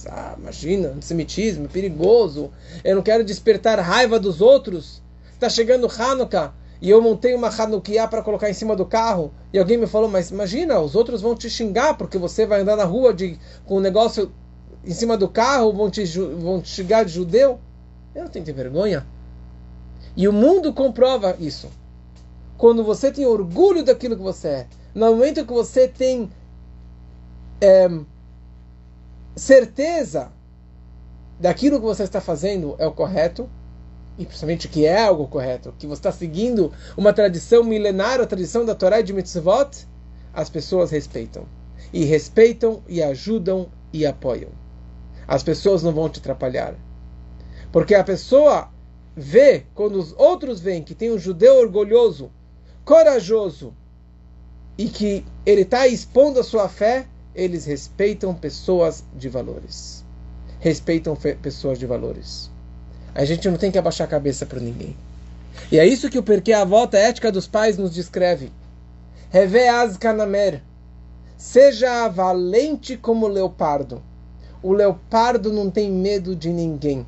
ah, 0.09 0.35
imagina, 0.38 0.88
antissemitismo, 0.88 1.68
perigoso, 1.68 2.50
eu 2.82 2.97
não 2.97 3.02
quero 3.02 3.23
despertar 3.23 3.78
raiva 3.80 4.18
dos 4.18 4.40
outros. 4.40 5.02
Está 5.35 5.50
chegando 5.50 5.87
Hanukkah 5.87 6.54
e 6.80 6.88
eu 6.88 7.02
montei 7.02 7.35
uma 7.35 7.49
Hanukkah 7.49 8.09
para 8.09 8.23
colocar 8.23 8.49
em 8.49 8.54
cima 8.54 8.75
do 8.75 8.87
carro 8.87 9.32
e 9.52 9.59
alguém 9.59 9.76
me 9.76 9.87
falou, 9.87 10.09
mas 10.09 10.30
imagina, 10.30 10.80
os 10.80 10.94
outros 10.94 11.21
vão 11.21 11.35
te 11.35 11.50
xingar 11.50 11.99
porque 11.99 12.16
você 12.16 12.47
vai 12.47 12.61
andar 12.61 12.76
na 12.76 12.85
rua 12.85 13.12
de, 13.12 13.38
com 13.66 13.76
um 13.76 13.80
negócio 13.80 14.32
em 14.85 14.94
cima 14.94 15.16
do 15.16 15.28
carro, 15.28 15.73
vão 15.73 15.90
te, 15.90 16.04
vão 16.04 16.61
te 16.61 16.68
xingar 16.68 17.04
de 17.04 17.12
judeu. 17.12 17.59
Eu 18.14 18.23
não 18.23 18.30
tenho 18.30 18.44
que 18.44 18.52
ter 18.52 18.56
vergonha. 18.56 19.06
E 20.16 20.28
o 20.28 20.32
mundo 20.32 20.73
comprova 20.73 21.37
isso. 21.38 21.68
Quando 22.59 22.85
você 22.85 23.11
tem 23.11 23.26
orgulho 23.26 23.85
daquilo 23.85 24.16
que 24.16 24.23
você 24.23 24.49
é, 24.49 24.66
no 24.95 25.07
momento 25.07 25.47
que 25.47 25.53
você 25.53 25.89
tem 25.89 26.31
é, 27.61 27.89
certeza 29.35 30.31
daquilo 31.41 31.79
que 31.81 31.87
você 31.87 32.03
está 32.03 32.21
fazendo 32.21 32.77
é 32.79 32.87
o 32.87 32.93
correto, 32.93 33.49
e 34.19 34.27
principalmente 34.27 34.69
que 34.69 34.85
é 34.85 35.03
algo 35.03 35.27
correto, 35.27 35.75
que 35.79 35.87
você 35.87 36.01
está 36.01 36.13
seguindo 36.13 36.73
uma 36.97 37.13
tradição 37.13 37.65
milenária, 37.65 38.25
a 38.25 38.27
tradição 38.27 38.65
da 38.65 38.75
Torá 38.75 39.01
e 39.01 39.03
de 39.03 39.13
Mitzvot, 39.13 39.87
as 40.33 40.51
pessoas 40.51 40.91
respeitam. 40.91 41.47
E 41.93 42.05
respeitam 42.05 42.83
e 42.89 43.03
ajudam 43.03 43.69
e 43.93 44.07
apoiam. 44.07 44.51
As 45.27 45.43
pessoas 45.43 45.83
não 45.83 45.93
vão 45.93 46.09
te 46.09 46.21
atrapalhar. 46.21 46.75
Porque 47.71 47.95
a 47.95 48.05
pessoa 48.05 48.71
vê, 49.17 49.65
quando 49.75 49.97
os 49.97 50.13
outros 50.19 50.61
veem 50.61 50.83
que 50.83 50.95
tem 50.95 51.11
um 51.11 51.19
judeu 51.19 51.57
orgulhoso, 51.57 52.31
corajoso, 52.85 53.75
e 54.76 54.88
que 54.88 55.25
ele 55.45 55.62
está 55.62 55.87
expondo 55.87 56.41
a 56.41 56.45
sua 56.45 56.69
fé, 56.69 57.07
eles 57.35 57.64
respeitam 57.64 58.35
pessoas 58.35 59.05
de 59.14 59.29
valores. 59.29 60.05
Respeitam 60.61 61.17
pessoas 61.17 61.79
de 61.79 61.87
valores. 61.87 62.50
A 63.14 63.25
gente 63.25 63.49
não 63.50 63.59
tem 63.59 63.71
que 63.71 63.79
abaixar 63.79 64.07
a 64.07 64.11
cabeça 64.11 64.47
para 64.47 64.61
ninguém. 64.61 64.97
E 65.71 65.79
é 65.79 65.87
isso 65.87 66.09
que 66.09 66.19
o 66.19 66.23
Porquê 66.23 66.52
a 66.52 66.64
Volta 66.64 66.97
Ética 66.97 67.31
dos 67.31 67.47
Pais 67.47 67.76
nos 67.76 67.93
descreve. 67.93 68.50
Reveaz 69.31 69.97
Kanamer. 69.97 70.62
Seja 71.37 72.09
valente 72.09 72.97
como 72.97 73.26
o 73.26 73.29
leopardo. 73.29 74.02
O 74.62 74.73
leopardo 74.73 75.52
não 75.52 75.71
tem 75.71 75.91
medo 75.91 76.37
de 76.37 76.50
ninguém. 76.50 77.07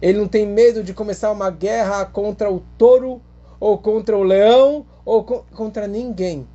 Ele 0.00 0.18
não 0.18 0.26
tem 0.26 0.46
medo 0.46 0.82
de 0.82 0.94
começar 0.94 1.30
uma 1.30 1.50
guerra 1.50 2.04
contra 2.06 2.50
o 2.50 2.62
touro, 2.78 3.20
ou 3.60 3.78
contra 3.78 4.16
o 4.16 4.22
leão, 4.22 4.84
ou 5.04 5.22
co 5.22 5.44
contra 5.54 5.86
ninguém 5.86 6.46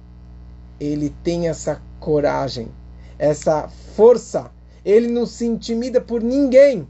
ele 0.80 1.14
tem 1.24 1.48
essa 1.50 1.82
coragem, 2.00 2.70
essa 3.18 3.68
força. 3.96 4.52
Ele 4.86 5.08
não 5.08 5.26
se 5.26 5.46
intimida 5.46 6.00
por 6.00 6.24
ninguém. 6.24 6.88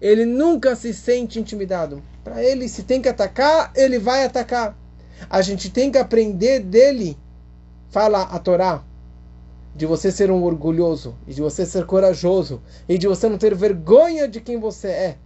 Ele 0.00 0.24
nunca 0.24 0.76
se 0.76 0.94
sente 0.94 1.40
intimidado. 1.40 2.02
Para 2.22 2.42
ele, 2.42 2.68
se 2.68 2.82
tem 2.82 3.00
que 3.00 3.08
atacar, 3.08 3.72
ele 3.74 3.98
vai 3.98 4.24
atacar. 4.24 4.76
A 5.28 5.42
gente 5.42 5.70
tem 5.70 5.90
que 5.90 5.98
aprender 5.98 6.60
dele, 6.60 7.16
fala 7.90 8.22
a 8.22 8.38
Torá, 8.38 8.82
de 9.74 9.86
você 9.86 10.12
ser 10.12 10.30
um 10.30 10.42
orgulhoso, 10.42 11.14
e 11.26 11.34
de 11.34 11.40
você 11.40 11.64
ser 11.64 11.86
corajoso, 11.86 12.60
e 12.88 12.98
de 12.98 13.06
você 13.06 13.28
não 13.28 13.38
ter 13.38 13.54
vergonha 13.54 14.28
de 14.28 14.40
quem 14.40 14.58
você 14.58 14.88
é. 14.88 15.18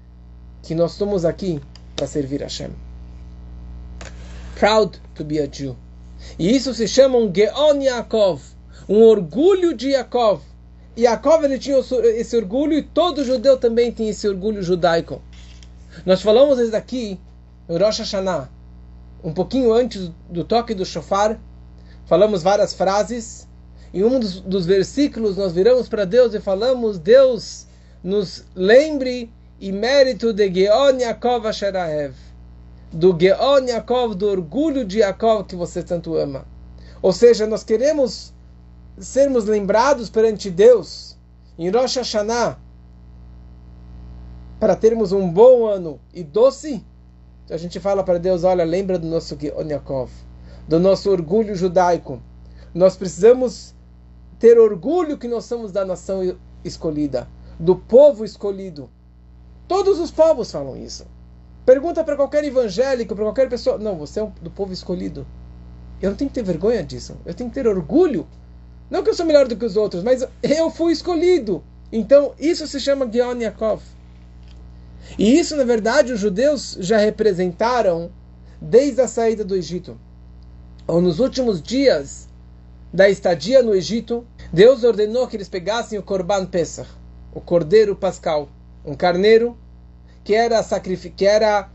Que 0.62 0.75
nós 0.75 0.92
estamos 0.92 1.25
aqui 1.25 1.61
para 1.97 2.07
servir 2.07 2.42
a 2.42 2.47
Hashem. 2.47 2.71
Proud 4.57 5.00
to 5.14 5.25
be 5.25 5.40
a 5.40 5.47
Jew. 5.50 5.76
E 6.38 6.54
isso 6.54 6.72
se 6.75 6.87
chama 6.87 7.18
um 7.18 7.32
Geon 7.32 7.80
Yaakov, 7.80 8.40
um 8.88 9.02
orgulho 9.02 9.75
de 9.75 9.90
Yaakov. 9.90 10.42
Yaakov 10.99 11.44
ele 11.44 11.58
tinha 11.58 11.78
esse 11.78 12.37
orgulho 12.37 12.75
e 12.75 12.82
todo 12.82 13.25
judeu 13.25 13.56
também 13.56 13.92
tem 13.92 14.08
esse 14.08 14.28
orgulho 14.28 14.62
judaico. 14.62 15.22
Nós 16.04 16.22
falamos 16.22 16.58
isso 16.58 16.72
daqui 16.72 17.18
em 17.68 17.76
Rosh 17.76 17.99
Hashanah, 17.99 18.49
um 19.22 19.32
pouquinho 19.32 19.72
antes 19.72 20.10
do 20.28 20.44
toque 20.44 20.75
do 20.75 20.84
shofar, 20.84 21.38
falamos 22.06 22.42
várias 22.42 22.75
frases. 22.75 23.49
Em 23.92 24.04
um 24.04 24.20
dos, 24.20 24.40
dos 24.40 24.66
versículos 24.66 25.37
nós 25.37 25.52
viramos 25.52 25.88
para 25.88 26.04
Deus 26.04 26.32
e 26.34 26.40
falamos: 26.40 26.99
Deus 26.99 27.66
nos 28.02 28.44
lembre 28.54 29.30
e 29.60 29.72
mérito 29.72 30.32
de 30.32 30.52
Geon 30.52 30.99
Yaakov 30.99 31.46
Asherahev 31.46 32.29
do 32.92 33.16
Geon 33.18 33.66
Yaakov, 33.66 34.14
do 34.14 34.28
orgulho 34.28 34.85
de 34.85 34.99
Yaakov 34.99 35.44
que 35.44 35.54
você 35.54 35.82
tanto 35.82 36.16
ama. 36.16 36.44
Ou 37.00 37.12
seja, 37.12 37.47
nós 37.47 37.62
queremos 37.62 38.32
sermos 38.99 39.44
lembrados 39.44 40.11
perante 40.11 40.50
Deus 40.50 41.16
em 41.59 41.70
Rosh 41.70 41.97
Hashanah 41.97 42.59
para 44.59 44.76
termos 44.76 45.12
um 45.12 45.30
bom 45.30 45.66
ano 45.66 45.99
e 46.12 46.23
doce. 46.23 46.85
Então 47.44 47.54
a 47.54 47.59
gente 47.59 47.80
fala 47.80 48.02
para 48.02 48.18
Deus, 48.18 48.44
olha, 48.44 48.64
lembra 48.64 48.99
do 48.99 49.06
nosso 49.06 49.37
Geon 49.40 49.68
Yaakov, 49.68 50.11
do 50.68 50.78
nosso 50.78 51.11
orgulho 51.11 51.54
judaico. 51.54 52.20
Nós 52.75 52.97
precisamos 52.97 53.75
ter 54.38 54.59
orgulho 54.59 55.16
que 55.16 55.28
nós 55.28 55.44
somos 55.44 55.73
da 55.73 55.85
nação 55.85 56.37
escolhida, 56.64 57.28
do 57.59 57.76
povo 57.76 58.25
escolhido. 58.25 58.90
Todos 59.66 59.99
os 59.99 60.11
povos 60.11 60.50
falam 60.50 60.76
isso. 60.76 61.06
Pergunta 61.70 62.02
para 62.02 62.16
qualquer 62.16 62.42
evangélico, 62.42 63.14
para 63.14 63.24
qualquer 63.26 63.48
pessoa. 63.48 63.78
Não, 63.78 63.96
você 63.96 64.18
é 64.18 64.28
do 64.42 64.50
povo 64.50 64.72
escolhido. 64.72 65.24
Eu 66.02 66.10
não 66.10 66.16
tenho 66.16 66.28
que 66.28 66.34
ter 66.34 66.42
vergonha 66.42 66.82
disso. 66.82 67.16
Eu 67.24 67.32
tenho 67.32 67.48
que 67.48 67.54
ter 67.54 67.68
orgulho. 67.68 68.26
Não 68.90 69.04
que 69.04 69.10
eu 69.10 69.14
sou 69.14 69.24
melhor 69.24 69.46
do 69.46 69.54
que 69.54 69.64
os 69.64 69.76
outros, 69.76 70.02
mas 70.02 70.26
eu 70.42 70.68
fui 70.68 70.92
escolhido. 70.92 71.62
Então, 71.92 72.34
isso 72.40 72.66
se 72.66 72.80
chama 72.80 73.08
Gion 73.08 73.38
Yaakov. 73.38 73.84
E 75.16 75.38
isso, 75.38 75.56
na 75.56 75.62
verdade, 75.62 76.12
os 76.12 76.18
judeus 76.18 76.76
já 76.80 76.98
representaram 76.98 78.10
desde 78.60 79.00
a 79.02 79.06
saída 79.06 79.44
do 79.44 79.54
Egito. 79.54 79.96
Ou 80.88 81.00
nos 81.00 81.20
últimos 81.20 81.62
dias 81.62 82.28
da 82.92 83.08
estadia 83.08 83.62
no 83.62 83.76
Egito, 83.76 84.26
Deus 84.52 84.82
ordenou 84.82 85.28
que 85.28 85.36
eles 85.36 85.48
pegassem 85.48 85.96
o 86.00 86.02
Korban 86.02 86.46
Pesach, 86.46 86.90
o 87.32 87.40
cordeiro 87.40 87.94
pascal, 87.94 88.48
um 88.84 88.96
carneiro 88.96 89.56
que 90.24 90.34
era, 90.34 90.62
que 91.16 91.26
era 91.26 91.68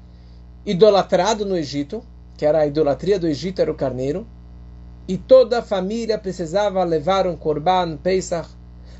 idolatrado 0.66 1.46
no 1.46 1.58
Egito, 1.58 2.04
que 2.38 2.46
era 2.46 2.60
a 2.60 2.68
idolatria 2.68 3.20
do 3.20 3.28
Egito, 3.28 3.62
era 3.62 3.72
o 3.72 3.76
carneiro, 3.76 4.26
e 5.08 5.18
toda 5.18 5.60
a 5.60 5.64
família 5.64 6.18
precisava 6.18 6.84
levar 6.84 7.28
um 7.28 7.36
Korban 7.36 7.98
Pesach, 7.98 8.50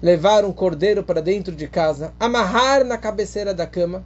levar 0.02 0.46
um 0.46 0.52
cordeiro 0.52 1.04
para 1.04 1.22
dentro 1.22 1.56
de 1.56 1.68
casa, 1.68 2.14
amarrar 2.20 2.84
na 2.84 2.98
cabeceira 2.98 3.54
da 3.54 3.66
cama 3.66 4.06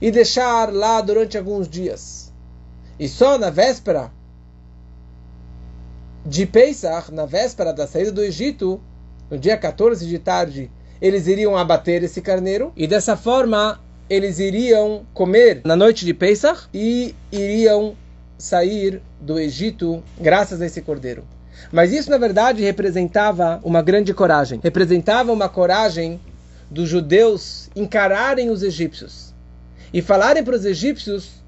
e 0.00 0.10
deixar 0.10 0.72
lá 0.72 1.00
durante 1.00 1.36
alguns 1.36 1.68
dias. 1.68 2.32
E 2.98 3.08
só 3.08 3.36
na 3.36 3.50
véspera 3.50 4.12
de 6.24 6.46
Pesach, 6.46 7.12
na 7.12 7.26
véspera 7.26 7.72
da 7.72 7.86
saída 7.86 8.12
do 8.12 8.22
Egito, 8.22 8.80
no 9.30 9.36
dia 9.36 9.56
14 9.56 10.06
de 10.06 10.18
tarde, 10.18 10.70
eles 11.00 11.26
iriam 11.26 11.56
abater 11.56 12.02
esse 12.02 12.22
carneiro 12.22 12.72
e 12.76 12.86
dessa 12.86 13.16
forma 13.16 13.80
eles 14.08 14.38
iriam 14.38 15.04
comer 15.14 15.62
na 15.64 15.76
noite 15.76 16.04
de 16.04 16.12
Pesach 16.12 16.68
e 16.72 17.14
iriam 17.32 17.96
sair 18.38 19.00
do 19.20 19.38
Egito 19.38 20.02
graças 20.20 20.60
a 20.60 20.66
esse 20.66 20.82
cordeiro. 20.82 21.24
Mas 21.72 21.92
isso 21.92 22.10
na 22.10 22.18
verdade 22.18 22.62
representava 22.62 23.60
uma 23.64 23.82
grande 23.82 24.12
coragem, 24.12 24.60
representava 24.62 25.32
uma 25.32 25.48
coragem 25.48 26.20
dos 26.70 26.88
judeus 26.88 27.70
encararem 27.74 28.50
os 28.50 28.62
egípcios 28.62 29.32
e 29.92 30.02
falarem 30.02 30.42
para 30.42 30.56
os 30.56 30.64
egípcios: 30.64 31.42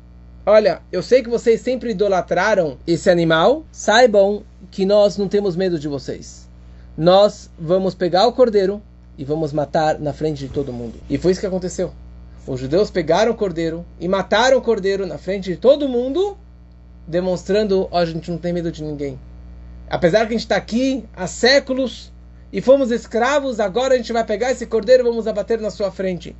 Olha, 0.45 0.81
eu 0.91 1.03
sei 1.03 1.23
que 1.23 1.29
vocês 1.29 1.61
sempre 1.61 1.91
idolatraram 1.91 2.79
esse 2.87 3.11
animal, 3.11 3.65
saibam 3.73 4.45
que 4.71 4.87
nós 4.87 5.19
não 5.19 5.29
temos 5.29 5.57
medo 5.57 5.79
de 5.79 5.89
vocês. 5.89 6.49
Nós 6.97 7.51
vamos 7.59 7.95
pegar 7.95 8.27
o 8.27 8.33
cordeiro 8.33 8.81
e 9.19 9.25
vamos 9.25 9.53
matar 9.53 9.99
na 9.99 10.13
frente 10.13 10.47
de 10.47 10.49
todo 10.49 10.73
mundo. 10.73 10.95
E 11.11 11.19
foi 11.19 11.33
isso 11.33 11.41
que 11.41 11.47
aconteceu. 11.47 11.93
Os 12.47 12.61
judeus 12.61 12.91
pegaram 12.91 13.33
o 13.33 13.35
cordeiro 13.35 13.85
e 13.99 14.07
mataram 14.07 14.59
o 14.59 14.63
cordeiro 14.63 15.05
na 15.05 15.19
frente 15.19 15.51
de 15.51 15.57
todo 15.57 15.89
mundo, 15.89 16.39
demonstrando: 17.07 17.89
ó, 17.91 17.99
a 17.99 18.07
gente 18.07 18.31
não 18.31 18.39
tem 18.39 18.53
medo 18.53 18.71
de 18.71 18.85
ninguém. 18.85 19.19
Apesar 19.91 20.21
que 20.21 20.27
a 20.27 20.37
gente 20.37 20.41
está 20.41 20.57
aqui 20.57 21.05
há 21.15 21.27
séculos 21.27 22.13
e 22.53 22.61
fomos 22.61 22.93
escravos, 22.93 23.59
agora 23.59 23.95
a 23.95 23.97
gente 23.97 24.13
vai 24.13 24.25
pegar 24.25 24.53
esse 24.53 24.65
cordeiro 24.65 25.03
e 25.03 25.09
vamos 25.09 25.27
abater 25.27 25.61
na 25.61 25.71
sua 25.71 25.91
frente. 25.91 26.37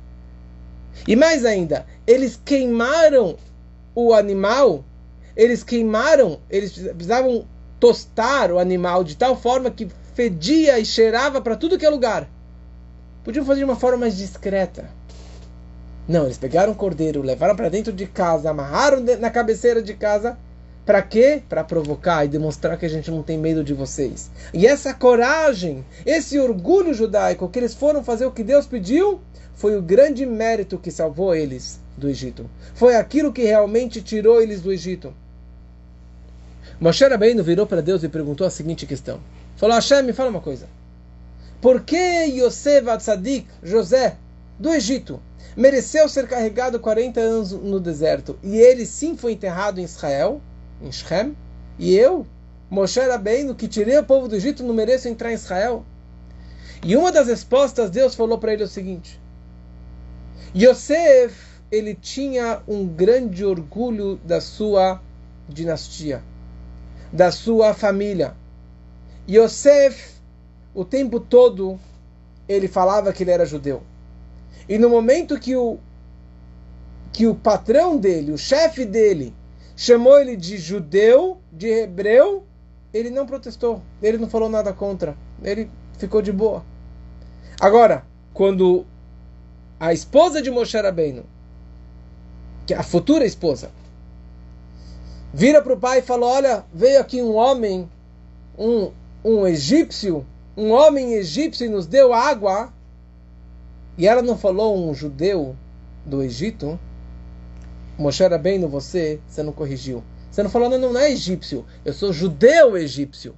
E 1.05 1.15
mais 1.15 1.43
ainda, 1.43 1.85
eles 2.05 2.39
queimaram 2.43 3.37
o 3.93 4.13
animal, 4.13 4.85
eles 5.35 5.61
queimaram, 5.61 6.39
eles 6.49 6.71
precisavam 6.71 7.45
tostar 7.79 8.51
o 8.51 8.59
animal 8.59 9.03
de 9.03 9.15
tal 9.15 9.35
forma 9.35 9.69
que 9.69 9.87
fedia 10.15 10.79
e 10.79 10.85
cheirava 10.85 11.41
para 11.41 11.57
tudo 11.57 11.77
que 11.77 11.85
é 11.85 11.89
lugar. 11.89 12.29
Podiam 13.23 13.45
fazer 13.45 13.59
de 13.59 13.65
uma 13.65 13.75
forma 13.75 13.97
mais 13.97 14.17
discreta. 14.17 14.96
Não, 16.07 16.23
eles 16.23 16.37
pegaram 16.37 16.71
o 16.71 16.75
cordeiro, 16.75 17.21
levaram 17.21 17.55
para 17.55 17.69
dentro 17.69 17.91
de 17.91 18.05
casa, 18.05 18.49
amarraram 18.49 19.01
na 19.19 19.29
cabeceira 19.29 19.81
de 19.81 19.93
casa. 19.93 20.37
Para 20.85 21.01
quê? 21.01 21.43
Para 21.49 21.65
provocar 21.65 22.23
e 22.23 22.29
demonstrar 22.29 22.77
que 22.77 22.85
a 22.85 22.89
gente 22.89 23.11
não 23.11 23.21
tem 23.21 23.37
medo 23.37 23.61
de 23.61 23.73
vocês. 23.73 24.31
E 24.53 24.65
essa 24.65 24.93
coragem, 24.93 25.83
esse 26.05 26.39
orgulho 26.39 26.93
judaico 26.93 27.49
que 27.49 27.59
eles 27.59 27.73
foram 27.73 28.05
fazer 28.05 28.25
o 28.25 28.31
que 28.31 28.41
Deus 28.41 28.65
pediu, 28.65 29.19
foi 29.53 29.75
o 29.75 29.81
grande 29.81 30.25
mérito 30.25 30.77
que 30.77 30.89
salvou 30.89 31.35
eles 31.35 31.77
do 31.97 32.07
Egito. 32.07 32.49
Foi 32.73 32.95
aquilo 32.95 33.33
que 33.33 33.43
realmente 33.43 34.01
tirou 34.01 34.41
eles 34.41 34.61
do 34.61 34.71
Egito. 34.71 35.13
Moshe 36.79 37.05
Rabbeinu 37.05 37.43
virou 37.43 37.65
para 37.65 37.81
Deus 37.81 38.03
e 38.03 38.07
perguntou 38.07 38.47
a 38.47 38.51
seguinte 38.51 38.85
questão. 38.85 39.19
Falou, 39.57 39.75
Hashem, 39.75 40.03
me 40.03 40.13
fala 40.13 40.29
uma 40.29 40.39
coisa. 40.39 40.67
Por 41.59 41.81
que 41.81 41.97
Yosef 41.97 42.87
Atzadik, 42.87 43.47
José, 43.63 44.15
do 44.59 44.71
Egito, 44.71 45.19
mereceu 45.57 46.07
ser 46.07 46.27
carregado 46.27 46.79
40 46.79 47.19
anos 47.19 47.51
no 47.51 47.79
deserto 47.79 48.37
e 48.43 48.57
ele 48.57 48.85
sim 48.85 49.17
foi 49.17 49.33
enterrado 49.33 49.79
em 49.79 49.83
Israel, 49.83 50.39
em 50.81 50.91
Shem, 50.91 51.35
e 51.79 51.95
eu, 51.95 52.25
Moshe 52.69 52.99
Rabbeinu, 52.99 53.55
que 53.55 53.67
tirei 53.67 53.97
o 53.97 54.05
povo 54.05 54.27
do 54.27 54.35
Egito, 54.35 54.63
não 54.63 54.73
mereço 54.73 55.07
entrar 55.07 55.31
em 55.31 55.35
Israel? 55.35 55.83
E 56.83 56.95
uma 56.95 57.11
das 57.11 57.27
respostas, 57.27 57.89
Deus 57.89 58.13
falou 58.13 58.37
para 58.37 58.53
ele 58.53 58.63
o 58.63 58.67
seguinte: 58.67 59.19
Yosef, 60.55 61.35
ele 61.71 61.95
tinha 61.95 62.61
um 62.67 62.87
grande 62.87 63.43
orgulho 63.43 64.17
da 64.23 64.39
sua 64.39 65.01
dinastia 65.49 66.21
da 67.11 67.31
sua 67.31 67.73
família. 67.73 68.35
Yosef, 69.29 70.15
o 70.73 70.85
tempo 70.85 71.19
todo, 71.19 71.79
ele 72.47 72.67
falava 72.67 73.11
que 73.11 73.23
ele 73.23 73.31
era 73.31 73.45
judeu. 73.45 73.81
E 74.67 74.77
no 74.77 74.89
momento 74.89 75.39
que 75.39 75.55
o, 75.55 75.77
que 77.13 77.25
o 77.27 77.35
patrão 77.35 77.97
dele, 77.97 78.31
o 78.31 78.37
chefe 78.37 78.85
dele, 78.85 79.33
chamou 79.75 80.19
ele 80.19 80.35
de 80.35 80.57
judeu, 80.57 81.39
de 81.51 81.67
hebreu, 81.67 82.43
ele 82.93 83.09
não 83.09 83.25
protestou, 83.25 83.81
ele 84.01 84.17
não 84.17 84.29
falou 84.29 84.49
nada 84.49 84.73
contra, 84.73 85.15
ele 85.43 85.69
ficou 85.97 86.21
de 86.21 86.31
boa. 86.31 86.65
Agora, 87.59 88.05
quando 88.33 88.85
a 89.79 89.93
esposa 89.93 90.41
de 90.41 90.49
Moshe 90.49 90.77
Rabbeinu, 90.77 91.23
que 92.65 92.73
é 92.73 92.77
a 92.77 92.83
futura 92.83 93.25
esposa, 93.25 93.71
vira 95.33 95.61
para 95.61 95.73
o 95.73 95.79
pai 95.79 95.99
e 95.99 96.01
fala: 96.03 96.25
Olha, 96.25 96.65
veio 96.73 96.99
aqui 96.99 97.21
um 97.21 97.35
homem, 97.35 97.89
um, 98.57 98.91
um 99.23 99.47
egípcio, 99.47 100.25
um 100.55 100.71
homem 100.71 101.13
egípcio 101.13 101.65
e 101.65 101.69
nos 101.69 101.87
deu 101.87 102.13
água. 102.13 102.73
E 103.97 104.07
ela 104.07 104.21
não 104.21 104.37
falou 104.37 104.77
um 104.77 104.93
judeu 104.93 105.55
do 106.05 106.21
Egito? 106.21 106.79
Moshe 107.97 108.23
era 108.23 108.37
bem 108.37 108.59
no 108.59 108.67
você, 108.67 109.19
você 109.27 109.41
não 109.41 109.51
corrigiu. 109.51 110.03
Você 110.29 110.43
não 110.43 110.51
falou, 110.51 110.69
não, 110.69 110.77
não 110.77 110.99
é 110.99 111.11
egípcio, 111.11 111.65
eu 111.83 111.91
sou 111.91 112.13
judeu 112.13 112.77
egípcio. 112.77 113.33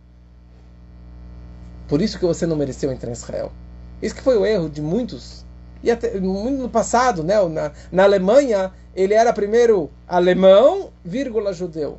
Por 1.88 2.02
isso 2.02 2.20
que 2.20 2.26
você 2.26 2.46
não 2.46 2.58
mereceu 2.58 2.92
entrar 2.92 3.10
em 3.10 3.14
Israel. 3.14 3.54
Isso 4.02 4.14
que 4.14 4.22
foi 4.22 4.38
o 4.38 4.46
erro 4.46 4.70
de 4.70 4.82
muitos. 4.82 5.46
E 5.82 5.90
até 5.90 6.20
muito 6.20 6.62
no 6.62 6.70
passado, 6.70 7.24
né? 7.24 7.36
na, 7.48 7.72
na 7.90 8.04
Alemanha, 8.04 8.74
ele 8.94 9.14
era 9.14 9.32
primeiro 9.32 9.90
alemão, 10.06 10.92
vírgula, 11.04 11.54
judeu. 11.54 11.98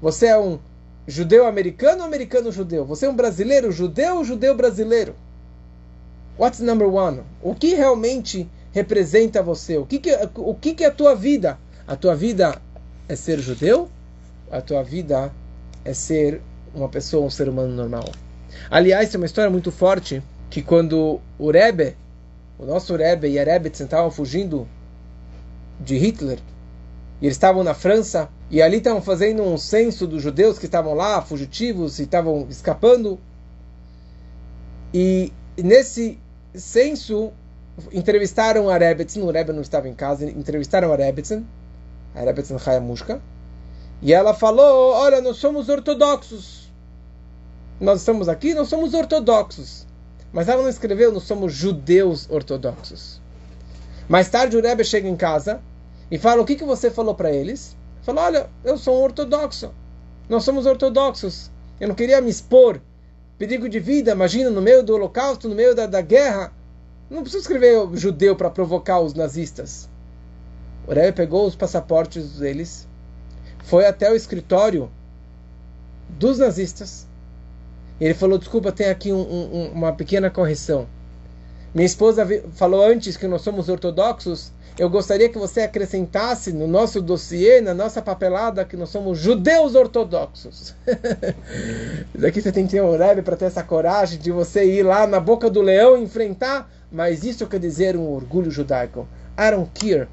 Você 0.00 0.26
é 0.26 0.38
um 0.38 0.58
judeu 1.06 1.46
americano 1.46 2.02
americano 2.02 2.50
judeu? 2.50 2.86
Você 2.86 3.04
é 3.04 3.10
um 3.10 3.14
brasileiro 3.14 3.70
judeu 3.70 4.24
judeu 4.24 4.54
brasileiro? 4.54 5.14
What's 6.36 6.60
number 6.60 6.88
one? 6.88 7.22
O 7.40 7.54
que 7.54 7.74
realmente 7.74 8.48
representa 8.72 9.42
você? 9.42 9.78
O 9.78 9.86
que, 9.86 9.98
que, 10.00 10.10
o 10.34 10.54
que, 10.54 10.74
que 10.74 10.84
é 10.84 10.88
a 10.88 10.90
tua 10.90 11.14
vida? 11.14 11.58
A 11.86 11.94
tua 11.94 12.14
vida 12.16 12.60
é 13.08 13.14
ser 13.14 13.38
judeu? 13.38 13.88
A 14.50 14.60
tua 14.60 14.82
vida 14.82 15.32
é 15.84 15.94
ser 15.94 16.40
uma 16.74 16.88
pessoa, 16.88 17.24
um 17.24 17.30
ser 17.30 17.48
humano 17.48 17.72
normal? 17.72 18.10
Aliás, 18.68 19.10
tem 19.10 19.20
uma 19.20 19.26
história 19.26 19.50
muito 19.50 19.70
forte 19.70 20.22
que 20.50 20.60
quando 20.60 21.20
o 21.38 21.50
Rebbe, 21.50 21.96
o 22.58 22.64
nosso 22.64 22.96
Rebbe 22.96 23.28
e 23.28 23.38
a 23.38 23.44
Rebbe 23.44 23.68
estavam 23.68 24.10
fugindo 24.10 24.66
de 25.78 25.96
Hitler. 25.96 26.38
E 27.20 27.26
eles 27.26 27.36
estavam 27.36 27.62
na 27.62 27.74
França 27.74 28.28
e 28.50 28.60
ali 28.60 28.78
estavam 28.78 29.00
fazendo 29.00 29.42
um 29.42 29.56
censo 29.56 30.06
dos 30.06 30.22
judeus 30.22 30.58
que 30.58 30.66
estavam 30.66 30.94
lá, 30.94 31.22
fugitivos, 31.22 31.98
e 32.00 32.02
estavam 32.02 32.46
escapando. 32.50 33.18
E 34.92 35.32
nesse 35.56 36.18
censo 36.54 37.32
entrevistaram 37.92 38.70
a 38.70 38.78
Rebetzin, 38.78 39.22
o 39.22 39.30
Rebbe 39.30 39.52
não 39.52 39.62
estava 39.62 39.88
em 39.88 39.94
casa, 39.94 40.24
entrevistaram 40.24 40.92
a 40.92 40.96
Rebetzin, 40.96 41.44
a 42.14 42.20
Rebetzin 42.20 42.56
Hayamushka, 42.64 43.20
e 44.00 44.12
ela 44.12 44.32
falou: 44.34 44.92
Olha, 44.92 45.20
nós 45.20 45.38
somos 45.38 45.68
ortodoxos. 45.68 46.72
Nós 47.80 48.00
estamos 48.00 48.28
aqui, 48.28 48.54
nós 48.54 48.68
somos 48.68 48.94
ortodoxos. 48.94 49.86
Mas 50.32 50.48
ela 50.48 50.62
não 50.62 50.68
escreveu, 50.68 51.12
nós 51.12 51.24
somos 51.24 51.52
judeus 51.52 52.28
ortodoxos. 52.30 53.20
Mais 54.08 54.28
tarde 54.28 54.56
o 54.56 54.62
Rebbe 54.62 54.84
chega 54.84 55.08
em 55.08 55.16
casa 55.16 55.60
e 56.10 56.18
fala: 56.18 56.42
O 56.42 56.44
que, 56.44 56.56
que 56.56 56.64
você 56.64 56.90
falou 56.90 57.14
para 57.14 57.32
eles? 57.32 57.76
Fala: 58.02 58.22
Olha, 58.22 58.50
eu 58.62 58.78
sou 58.78 59.00
um 59.00 59.02
ortodoxo. 59.02 59.72
Nós 60.28 60.44
somos 60.44 60.66
ortodoxos. 60.66 61.50
Eu 61.80 61.88
não 61.88 61.94
queria 61.94 62.20
me 62.20 62.30
expor. 62.30 62.80
Perigo 63.38 63.68
de 63.68 63.80
vida, 63.80 64.12
imagina, 64.12 64.48
no 64.48 64.62
meio 64.62 64.82
do 64.82 64.94
holocausto, 64.94 65.48
no 65.48 65.54
meio 65.54 65.74
da, 65.74 65.86
da 65.86 66.00
guerra. 66.00 66.52
Não 67.10 67.22
preciso 67.22 67.42
escrever 67.42 67.88
judeu 67.94 68.36
para 68.36 68.48
provocar 68.48 69.00
os 69.00 69.12
nazistas. 69.12 69.88
O 70.86 70.92
Rebbe 70.92 71.12
pegou 71.12 71.46
os 71.46 71.56
passaportes 71.56 72.38
deles, 72.38 72.86
foi 73.64 73.86
até 73.86 74.10
o 74.10 74.14
escritório 74.14 74.90
dos 76.08 76.38
nazistas. 76.38 77.06
E 78.00 78.04
ele 78.04 78.14
falou: 78.14 78.38
Desculpa, 78.38 78.70
tem 78.70 78.88
aqui 78.88 79.12
um, 79.12 79.20
um, 79.20 79.72
uma 79.72 79.92
pequena 79.92 80.30
correção. 80.30 80.86
Minha 81.74 81.86
esposa 81.86 82.24
falou 82.52 82.84
antes 82.84 83.16
que 83.16 83.26
nós 83.26 83.42
somos 83.42 83.68
ortodoxos. 83.68 84.52
Eu 84.76 84.90
gostaria 84.90 85.28
que 85.28 85.38
você 85.38 85.60
acrescentasse 85.60 86.52
no 86.52 86.66
nosso 86.66 87.00
dossiê, 87.00 87.60
na 87.60 87.72
nossa 87.72 88.02
papelada, 88.02 88.64
que 88.64 88.76
nós 88.76 88.88
somos 88.88 89.16
judeus 89.16 89.76
ortodoxos. 89.76 90.74
Daqui 92.12 92.42
você 92.42 92.50
tem 92.50 92.66
que 92.66 92.72
ter 92.72 92.82
um 92.82 92.96
Rebbe 92.96 93.22
para 93.22 93.36
ter 93.36 93.44
essa 93.44 93.62
coragem 93.62 94.18
de 94.18 94.32
você 94.32 94.64
ir 94.64 94.82
lá 94.82 95.06
na 95.06 95.20
boca 95.20 95.48
do 95.48 95.62
leão 95.62 95.96
enfrentar. 95.96 96.68
Mas 96.90 97.22
isso 97.22 97.46
quer 97.46 97.60
dizer 97.60 97.96
um 97.96 98.12
orgulho 98.12 98.50
judaico. 98.50 99.06
I 99.38 99.52
don't 99.52 99.70
care. 99.78 100.08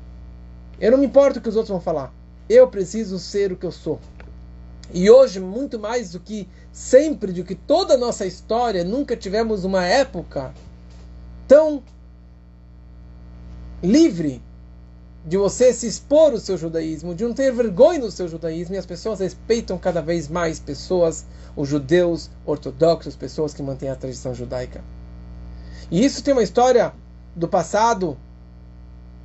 Eu 0.80 0.92
não 0.92 1.00
me 1.00 1.08
importo 1.08 1.40
o 1.40 1.42
que 1.42 1.50
os 1.50 1.56
outros 1.56 1.72
vão 1.72 1.82
falar. 1.82 2.14
Eu 2.48 2.68
preciso 2.68 3.18
ser 3.18 3.52
o 3.52 3.56
que 3.56 3.66
eu 3.66 3.72
sou. 3.72 4.00
E 4.94 5.10
hoje, 5.10 5.40
muito 5.40 5.80
mais 5.80 6.12
do 6.12 6.20
que 6.20 6.48
sempre, 6.72 7.32
do 7.32 7.44
que 7.44 7.56
toda 7.56 7.96
a 7.96 7.98
nossa 7.98 8.28
história, 8.28 8.84
nunca 8.84 9.16
tivemos 9.16 9.64
uma 9.64 9.86
época 9.86 10.54
tão 11.48 11.82
livre 13.82 14.42
de 15.24 15.38
você 15.38 15.72
se 15.72 15.88
expor 15.88 16.34
o 16.34 16.40
seu 16.40 16.58
judaísmo, 16.58 17.14
de 17.14 17.24
não 17.24 17.34
ter 17.34 17.52
vergonha 17.52 18.00
no 18.00 18.12
seu 18.12 18.28
judaísmo, 18.28 18.76
e 18.76 18.78
as 18.78 18.86
pessoas 18.86 19.20
respeitam 19.20 19.78
cada 19.78 20.02
vez 20.02 20.28
mais 20.28 20.60
pessoas, 20.60 21.26
os 21.56 21.70
judeus 21.70 22.30
ortodoxos, 22.46 23.16
pessoas 23.16 23.54
que 23.54 23.62
mantêm 23.62 23.90
a 23.90 23.96
tradição 23.96 24.34
judaica. 24.34 24.82
E 25.92 26.04
isso 26.04 26.24
tem 26.24 26.34
uma 26.34 26.44
história 26.44 26.94
do 27.36 27.48
passado 27.48 28.18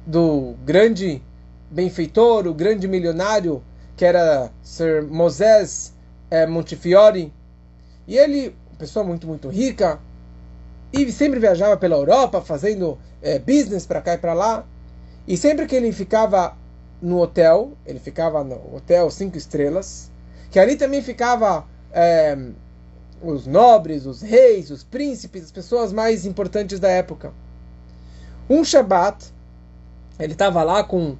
do 0.07 0.55
grande 0.65 1.23
benfeitor, 1.71 2.47
o 2.47 2.55
grande 2.55 2.87
milionário 2.87 3.63
que 3.97 4.05
era 4.05 4.51
Sir 4.63 5.03
Moses 5.09 5.93
é, 6.31 6.47
Montefiore. 6.47 7.33
E 8.07 8.17
ele, 8.17 8.55
pessoa 8.79 9.05
muito, 9.05 9.27
muito 9.27 9.49
rica, 9.49 9.99
e 10.93 11.11
sempre 11.11 11.41
viajava 11.41 11.77
pela 11.77 11.97
Europa 11.97 12.41
fazendo 12.41 12.99
é, 13.23 13.39
business 13.39 13.87
para 13.87 14.01
cá 14.01 14.15
e 14.15 14.19
para 14.19 14.35
lá. 14.35 14.65
E 15.27 15.37
sempre 15.37 15.67
que 15.67 15.75
ele 15.75 15.93
ficava 15.93 16.57
no 17.01 17.21
hotel, 17.21 17.73
ele 17.85 17.99
ficava 17.99 18.43
no 18.45 18.77
hotel 18.77 19.11
cinco 19.11 19.37
estrelas, 19.37 20.11
que 20.51 20.59
ali 20.59 20.77
também 20.77 21.03
ficava 21.03 21.67
é, 21.93 22.37
os 23.23 23.47
nobres, 23.47 24.07
os 24.07 24.23
reis, 24.23 24.71
os 24.71 24.85
príncipes, 24.85 25.45
as 25.45 25.53
pessoas 25.53 25.93
mais 25.93 26.25
importantes 26.25 26.79
da 26.79 26.89
época. 26.89 27.33
Um 28.49 28.65
Shabat, 28.65 29.33
ele 30.19 30.33
estava 30.33 30.62
lá 30.62 30.85
com 30.85 31.17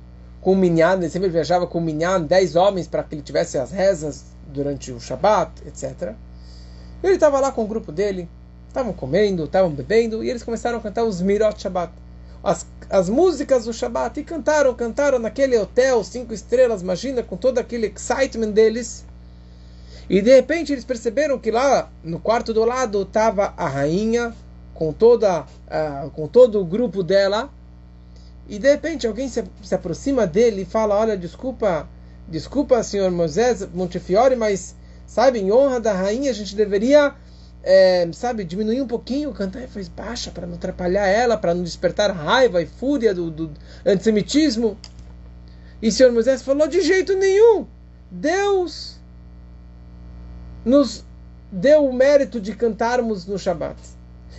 com 0.47 0.55
minyan, 0.55 0.95
ele 0.95 1.09
sempre 1.09 1.29
viajava 1.29 1.67
com 1.67 1.79
o 1.79 1.81
minyan, 1.81 2.21
dez 2.21 2.55
homens 2.55 2.87
para 2.87 3.03
que 3.03 3.17
ele 3.17 3.23
tivesse 3.23 3.59
as 3.59 3.73
rezas 3.73 4.27
durante 4.47 4.93
o 4.93 5.01
Shabat, 5.01 5.51
etc. 5.67 6.15
Ele 7.03 7.15
estava 7.15 7.41
lá 7.41 7.51
com 7.51 7.65
o 7.65 7.67
grupo 7.67 7.91
dele, 7.91 8.29
estavam 8.69 8.93
comendo, 8.93 9.43
estavam 9.43 9.73
bebendo, 9.73 10.23
e 10.23 10.31
eles 10.31 10.45
começaram 10.45 10.79
a 10.79 10.81
cantar 10.81 11.03
os 11.03 11.21
Mirot 11.21 11.61
Shabbat. 11.61 11.93
As, 12.47 12.65
as 12.89 13.09
músicas 13.09 13.65
do 13.65 13.73
Shabat, 13.73 14.21
e 14.21 14.23
cantaram, 14.23 14.73
cantaram 14.73 15.19
naquele 15.19 15.59
hotel, 15.59 16.05
cinco 16.05 16.33
estrelas, 16.33 16.81
imagina, 16.81 17.21
com 17.21 17.37
todo 17.37 17.59
aquele 17.59 17.89
excitement 17.89 18.53
deles. 18.53 19.05
E 20.09 20.23
de 20.23 20.33
repente 20.33 20.73
eles 20.73 20.85
perceberam 20.85 21.41
que 21.41 21.51
lá 21.51 21.91
no 22.05 22.21
quarto 22.21 22.55
do 22.55 22.65
lado 22.65 23.03
estava 23.03 23.53
a 23.57 23.67
rainha, 23.67 24.33
com, 24.73 24.93
toda, 24.93 25.41
uh, 25.41 26.09
com 26.11 26.29
todo 26.29 26.61
o 26.61 26.65
grupo 26.65 27.03
dela, 27.03 27.51
e 28.49 28.61
de 28.61 28.71
repente 28.71 29.09
alguém 29.09 29.29
se, 29.29 29.43
se 29.61 29.75
aproxima 29.75 30.25
dele 30.25 30.63
e 30.63 30.65
fala: 30.65 30.95
Olha, 30.95 31.17
desculpa, 31.17 31.89
desculpa, 32.29 32.81
senhor 32.85 33.11
Moisés 33.11 33.67
Montefiore, 33.75 34.37
mas, 34.37 34.77
sabe, 35.05 35.41
em 35.41 35.51
honra 35.51 35.81
da 35.81 35.93
rainha, 35.93 36.31
a 36.31 36.35
gente 36.35 36.55
deveria, 36.55 37.13
é, 37.69 38.09
sabe, 38.13 38.45
diminuir 38.45 38.81
um 38.81 38.87
pouquinho, 38.87 39.33
cantar 39.33 39.61
em 39.61 39.67
voz 39.67 39.89
baixa 39.89 40.31
para 40.31 40.47
não 40.47 40.55
atrapalhar 40.55 41.05
ela, 41.09 41.37
para 41.37 41.53
não 41.53 41.65
despertar 41.65 42.13
raiva 42.13 42.63
e 42.63 42.67
fúria 42.67 43.13
do, 43.13 43.29
do 43.29 43.51
antissemitismo. 43.85 44.79
E 45.83 45.89
o 45.89 45.93
senhor 45.93 46.13
Moisés 46.13 46.43
falou: 46.43 46.69
De 46.69 46.81
jeito 46.81 47.15
nenhum, 47.17 47.67
Deus 48.09 49.01
nos 50.65 51.05
deu 51.51 51.87
o 51.87 51.93
mérito 51.93 52.41
de 52.41 52.55
cantarmos 52.55 53.27
no 53.27 53.37
Shabat. 53.37 53.77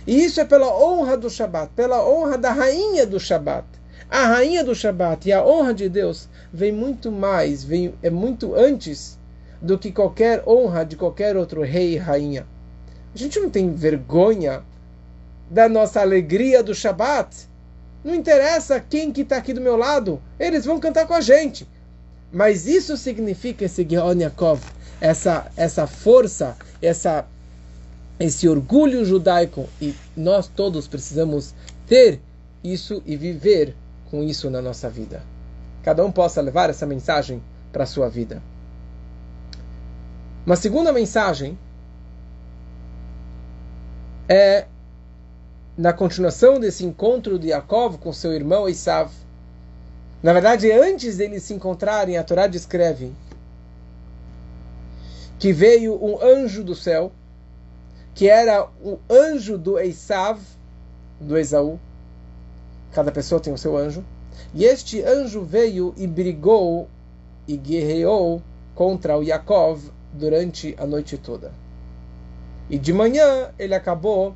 E 0.06 0.24
isso 0.24 0.40
é 0.40 0.44
pela 0.46 0.74
honra 0.74 1.14
do 1.14 1.28
Shabat, 1.28 1.72
pela 1.76 2.08
honra 2.08 2.38
da 2.38 2.50
rainha 2.50 3.06
do 3.06 3.20
Shabat. 3.20 3.66
A 4.08 4.24
rainha 4.24 4.64
do 4.64 4.74
Shabat 4.74 5.28
e 5.28 5.34
a 5.34 5.44
honra 5.44 5.74
de 5.74 5.86
Deus 5.86 6.30
vem 6.50 6.72
muito 6.72 7.12
mais, 7.12 7.62
vem, 7.62 7.92
é 8.02 8.08
muito 8.08 8.54
antes 8.54 9.18
do 9.60 9.78
que 9.78 9.92
qualquer 9.92 10.42
honra 10.46 10.82
de 10.82 10.96
qualquer 10.96 11.36
outro 11.36 11.60
rei 11.60 11.92
e 11.92 11.98
rainha. 11.98 12.46
A 13.18 13.20
gente 13.20 13.40
não 13.40 13.50
tem 13.50 13.74
vergonha 13.74 14.62
da 15.50 15.68
nossa 15.68 16.00
alegria 16.00 16.62
do 16.62 16.72
Shabat. 16.72 17.48
Não 18.04 18.14
interessa 18.14 18.78
quem 18.78 19.10
que 19.10 19.22
está 19.22 19.38
aqui 19.38 19.52
do 19.52 19.60
meu 19.60 19.76
lado, 19.76 20.22
eles 20.38 20.64
vão 20.64 20.78
cantar 20.78 21.04
com 21.04 21.14
a 21.14 21.20
gente. 21.20 21.66
Mas 22.32 22.68
isso 22.68 22.96
significa 22.96 23.64
esse 23.64 23.84
Geon 23.84 24.18
essa, 25.00 25.50
essa 25.56 25.84
força, 25.88 26.56
essa, 26.80 27.26
esse 28.20 28.48
orgulho 28.48 29.04
judaico. 29.04 29.68
E 29.82 29.96
nós 30.16 30.46
todos 30.46 30.86
precisamos 30.86 31.56
ter 31.88 32.20
isso 32.62 33.02
e 33.04 33.16
viver 33.16 33.74
com 34.12 34.22
isso 34.22 34.48
na 34.48 34.62
nossa 34.62 34.88
vida. 34.88 35.24
Cada 35.82 36.06
um 36.06 36.12
possa 36.12 36.40
levar 36.40 36.70
essa 36.70 36.86
mensagem 36.86 37.42
para 37.72 37.82
a 37.82 37.86
sua 37.86 38.08
vida. 38.08 38.40
Uma 40.46 40.54
segunda 40.54 40.92
mensagem 40.92 41.58
é 44.28 44.66
na 45.76 45.92
continuação 45.92 46.58
desse 46.58 46.84
encontro 46.84 47.38
de 47.38 47.48
Yaakov 47.48 47.98
com 47.98 48.12
seu 48.12 48.32
irmão 48.32 48.68
Esav. 48.68 49.10
Na 50.22 50.32
verdade, 50.32 50.70
antes 50.72 51.16
deles 51.16 51.44
se 51.44 51.54
encontrarem, 51.54 52.18
a 52.18 52.24
Torá 52.24 52.46
descreve 52.46 53.12
que 55.38 55.52
veio 55.52 55.94
um 56.04 56.20
anjo 56.20 56.64
do 56.64 56.74
céu, 56.74 57.12
que 58.14 58.28
era 58.28 58.68
o 58.82 58.98
anjo 59.08 59.56
do 59.56 59.78
Esav, 59.78 60.40
do 61.20 61.38
Esaú, 61.38 61.78
Cada 62.92 63.12
pessoa 63.12 63.40
tem 63.40 63.52
o 63.52 63.58
seu 63.58 63.76
anjo. 63.76 64.04
E 64.54 64.64
este 64.64 65.02
anjo 65.02 65.42
veio 65.42 65.94
e 65.96 66.06
brigou 66.06 66.88
e 67.46 67.56
guerreou 67.56 68.42
contra 68.74 69.16
o 69.16 69.22
Yaakov 69.22 69.90
durante 70.12 70.74
a 70.78 70.86
noite 70.86 71.18
toda. 71.18 71.52
E 72.68 72.78
de 72.78 72.92
manhã 72.92 73.50
ele 73.58 73.74
acabou 73.74 74.34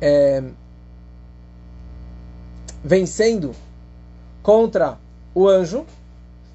é, 0.00 0.42
vencendo 2.82 3.54
contra 4.42 4.98
o 5.34 5.46
anjo. 5.46 5.84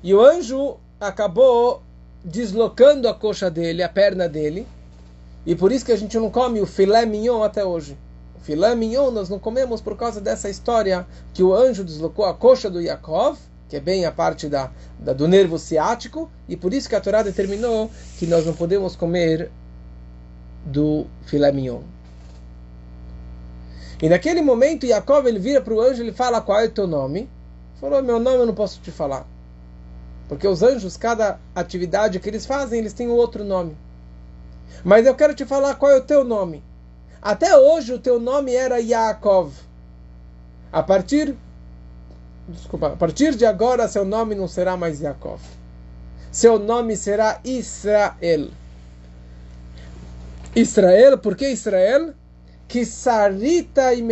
E 0.02 0.14
o 0.14 0.22
anjo 0.22 0.78
acabou 1.00 1.82
deslocando 2.24 3.08
a 3.08 3.14
coxa 3.14 3.50
dele, 3.50 3.84
a 3.84 3.90
perna 3.90 4.28
dele. 4.28 4.68
E 5.46 5.56
por 5.56 5.72
isso 5.72 5.86
que 5.86 5.92
a 5.92 5.98
gente 5.98 6.18
não 6.18 6.30
come 6.30 6.62
o 6.62 6.66
filé 6.66 7.06
mignon 7.06 7.44
até 7.44 7.64
hoje 7.64 7.98
filé 8.44 8.76
mignon 8.76 9.10
nós 9.10 9.30
não 9.30 9.40
comemos 9.40 9.82
por 9.82 9.96
causa 9.98 10.20
dessa 10.20 10.50
história 10.50 11.08
que 11.34 11.42
o 11.42 11.56
anjo 11.56 11.84
deslocou 11.84 12.26
a 12.26 12.34
coxa 12.34 12.70
do 12.70 12.82
Yaakov, 12.82 13.38
que 13.70 13.78
é 13.78 13.80
bem 13.80 14.06
a 14.06 14.12
parte 14.12 14.50
da, 14.50 14.70
da, 15.00 15.14
do 15.14 15.28
nervo 15.28 15.58
ciático, 15.58 16.30
e 16.48 16.56
por 16.56 16.74
isso 16.74 16.90
que 16.90 16.96
a 16.96 17.02
Torá 17.02 17.24
determinou 17.24 17.90
que 18.20 18.28
nós 18.28 18.46
não 18.46 18.54
podemos 18.54 18.96
comer 18.96 19.50
do 20.66 21.06
filé 21.26 21.52
mignon. 21.52 21.82
E 24.02 24.10
naquele 24.10 24.42
momento, 24.42 24.86
Yaakov 24.86 25.28
ele 25.28 25.40
vira 25.40 25.62
para 25.62 25.74
o 25.74 25.80
anjo 25.80 26.02
e 26.02 26.06
ele 26.06 26.14
fala 26.14 26.42
qual 26.42 26.60
é 26.60 26.66
o 26.66 26.72
teu 26.72 26.88
nome. 26.88 27.30
Falou, 27.80 28.02
meu 28.04 28.20
nome 28.20 28.38
eu 28.38 28.46
não 28.46 28.54
posso 28.54 28.80
te 28.82 28.92
falar. 28.92 29.26
Porque 30.28 30.48
os 30.48 30.64
anjos, 30.64 30.98
cada 30.98 31.40
atividade 31.56 32.20
que 32.20 32.30
eles 32.30 32.46
fazem, 32.46 32.80
eles 32.80 32.94
têm 32.94 33.08
um 33.08 33.14
outro 33.14 33.44
nome. 33.44 33.78
Mas 34.84 35.06
eu 35.06 35.16
quero 35.16 35.34
te 35.34 35.46
falar 35.46 35.76
qual 35.76 35.92
é 35.92 35.98
o 35.98 36.04
teu 36.04 36.24
nome. 36.24 36.64
Até 37.22 37.56
hoje 37.56 37.94
o 37.94 38.00
teu 38.00 38.20
nome 38.20 38.54
era 38.54 38.80
Yaakov. 38.80 39.54
A 40.72 40.84
partir 40.84 41.36
desculpa, 42.48 42.88
a 42.88 42.96
partir 42.96 43.36
de 43.36 43.46
agora 43.46 43.88
seu 43.88 44.04
nome 44.04 44.36
não 44.36 44.48
será 44.48 44.76
mais 44.76 45.00
Yaakov. 45.00 45.42
Seu 46.32 46.60
nome 46.60 46.98
será 46.98 47.40
Israel. 47.44 48.50
Israel, 50.56 51.18
por 51.18 51.36
que 51.36 51.50
Israel? 51.50 52.14
Que 52.68 52.86
sarita 52.86 53.94
e 53.94 54.04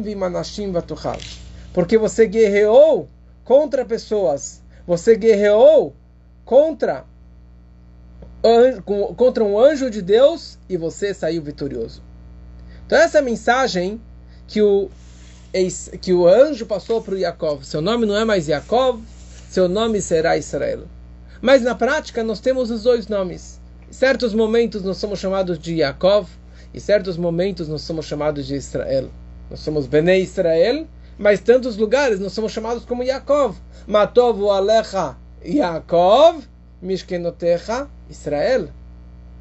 vimanashim 0.00 0.72
vatuchal. 0.72 1.18
Porque 1.74 1.98
você 1.98 2.26
guerreou 2.26 3.08
contra 3.44 3.84
pessoas. 3.84 4.62
Você 4.86 5.16
guerreou 5.16 5.94
contra 6.44 7.04
contra 9.16 9.42
um 9.42 9.58
anjo 9.58 9.90
de 9.90 10.00
Deus 10.00 10.56
e 10.68 10.76
você 10.76 11.12
saiu 11.12 11.42
vitorioso. 11.42 12.02
Então 12.86 12.96
essa 12.96 13.18
é 13.18 13.20
a 13.20 13.24
mensagem 13.24 14.00
que 14.46 14.62
o, 14.62 14.88
que 16.00 16.12
o 16.12 16.28
anjo 16.28 16.64
passou 16.64 17.02
para 17.02 17.14
o 17.14 17.18
Yaakov. 17.18 17.64
Seu 17.64 17.82
nome 17.82 18.06
não 18.06 18.16
é 18.16 18.24
mais 18.24 18.46
Yaakov, 18.46 19.02
seu 19.50 19.68
nome 19.68 20.00
será 20.00 20.36
Israel. 20.36 20.84
Mas 21.42 21.62
na 21.62 21.74
prática 21.74 22.22
nós 22.22 22.38
temos 22.38 22.70
os 22.70 22.84
dois 22.84 23.08
nomes. 23.08 23.60
Certos 23.96 24.34
momentos 24.34 24.82
nós 24.82 24.98
somos 24.98 25.18
chamados 25.18 25.58
de 25.58 25.76
Yaakov, 25.76 26.28
e 26.74 26.78
certos 26.78 27.16
momentos 27.16 27.66
nós 27.66 27.80
somos 27.80 28.04
chamados 28.04 28.46
de 28.46 28.54
Israel. 28.54 29.08
Nós 29.48 29.60
somos 29.60 29.86
Bnei 29.86 30.20
Israel, 30.20 30.86
mas 31.18 31.40
tantos 31.40 31.78
lugares 31.78 32.20
nós 32.20 32.34
somos 32.34 32.52
chamados 32.52 32.84
como 32.84 33.02
Yaakov. 33.02 33.56
Matovu 33.86 34.50
Alecha 34.50 35.16
Yaakov, 35.42 36.44
Mishkenotecha 36.82 37.88
Israel. 38.10 38.68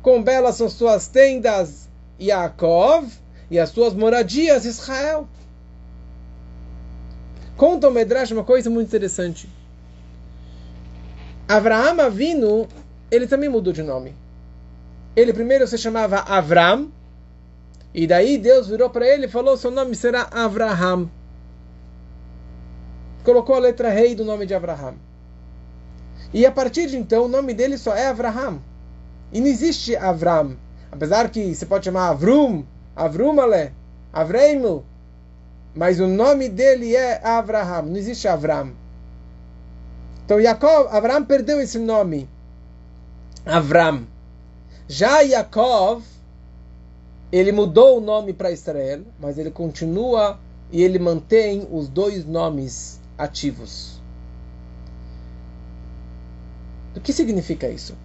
Quão 0.01 0.23
belas 0.23 0.55
são 0.55 0.69
suas 0.69 1.09
tendas, 1.09 1.89
Yaakov, 2.17 3.11
e 3.51 3.59
as 3.59 3.71
suas 3.71 3.93
moradias, 3.93 4.63
Israel. 4.63 5.27
Conta 7.57 7.89
o 7.89 7.91
Medrash 7.91 8.31
uma 8.31 8.45
coisa 8.45 8.69
muito 8.69 8.87
interessante. 8.87 9.49
Avraham 11.45 11.99
Avinu, 11.99 12.69
ele 13.11 13.27
também 13.27 13.49
mudou 13.49 13.73
de 13.73 13.83
nome. 13.83 14.23
Ele 15.15 15.32
primeiro 15.32 15.65
se 15.67 15.78
chamava 15.78 16.19
Avram, 16.19 16.91
e 17.93 18.06
daí 18.06 18.38
Deus 18.38 18.67
virou 18.67 18.89
para 18.89 19.08
ele 19.08 19.25
e 19.25 19.30
falou: 19.30 19.56
seu 19.56 19.71
nome 19.71 19.95
será 19.95 20.28
Avraham. 20.30 21.10
Colocou 23.23 23.56
a 23.56 23.60
letra 23.60 23.89
rei 23.89 24.13
do 24.13 24.25
nome 24.25 24.45
de 24.45 24.54
Avraham. 24.54 24.95
E 26.34 26.45
a 26.45 26.51
partir 26.51 26.88
de 26.88 26.97
então, 26.97 27.23
o 27.23 27.30
nome 27.30 27.54
dele 27.54 27.78
só 27.78 27.95
é 27.95 28.08
Avraham. 28.08 28.60
E 29.32 29.39
não 29.39 29.47
existe 29.47 29.95
Avram. 29.95 30.58
Apesar 30.91 31.30
que 31.30 31.56
você 31.56 31.65
pode 31.65 31.86
chamar 31.86 32.10
Avrum, 32.10 32.65
Avrumale, 32.93 33.71
Avreimu. 34.12 34.84
Mas 35.73 35.99
o 35.99 36.08
nome 36.08 36.49
dele 36.49 36.93
é 36.93 37.25
Avraham. 37.25 37.84
Não 37.84 37.95
existe 37.95 38.28
Avram. 38.28 38.73
Então 40.25 40.41
Jacob, 40.41 40.88
Avraham 40.91 41.23
perdeu 41.23 41.62
esse 41.62 41.80
nome. 41.80 42.28
Avram. 43.45 44.14
Já 44.88 45.21
Yaakov, 45.21 46.04
ele 47.32 47.52
mudou 47.52 47.98
o 47.98 48.02
nome 48.02 48.34
para 48.34 48.52
Israel, 48.52 49.02
mas 49.19 49.38
ele 49.38 49.50
continua 49.50 50.39
e 50.71 50.84
ele 50.84 51.00
mantém 51.00 51.67
os 51.71 51.88
dois 51.88 52.24
nomes 52.24 53.00
ativos. 53.17 54.00
O 56.95 57.00
que 57.02 57.12
significa 57.12 57.67
isso? 57.67 57.95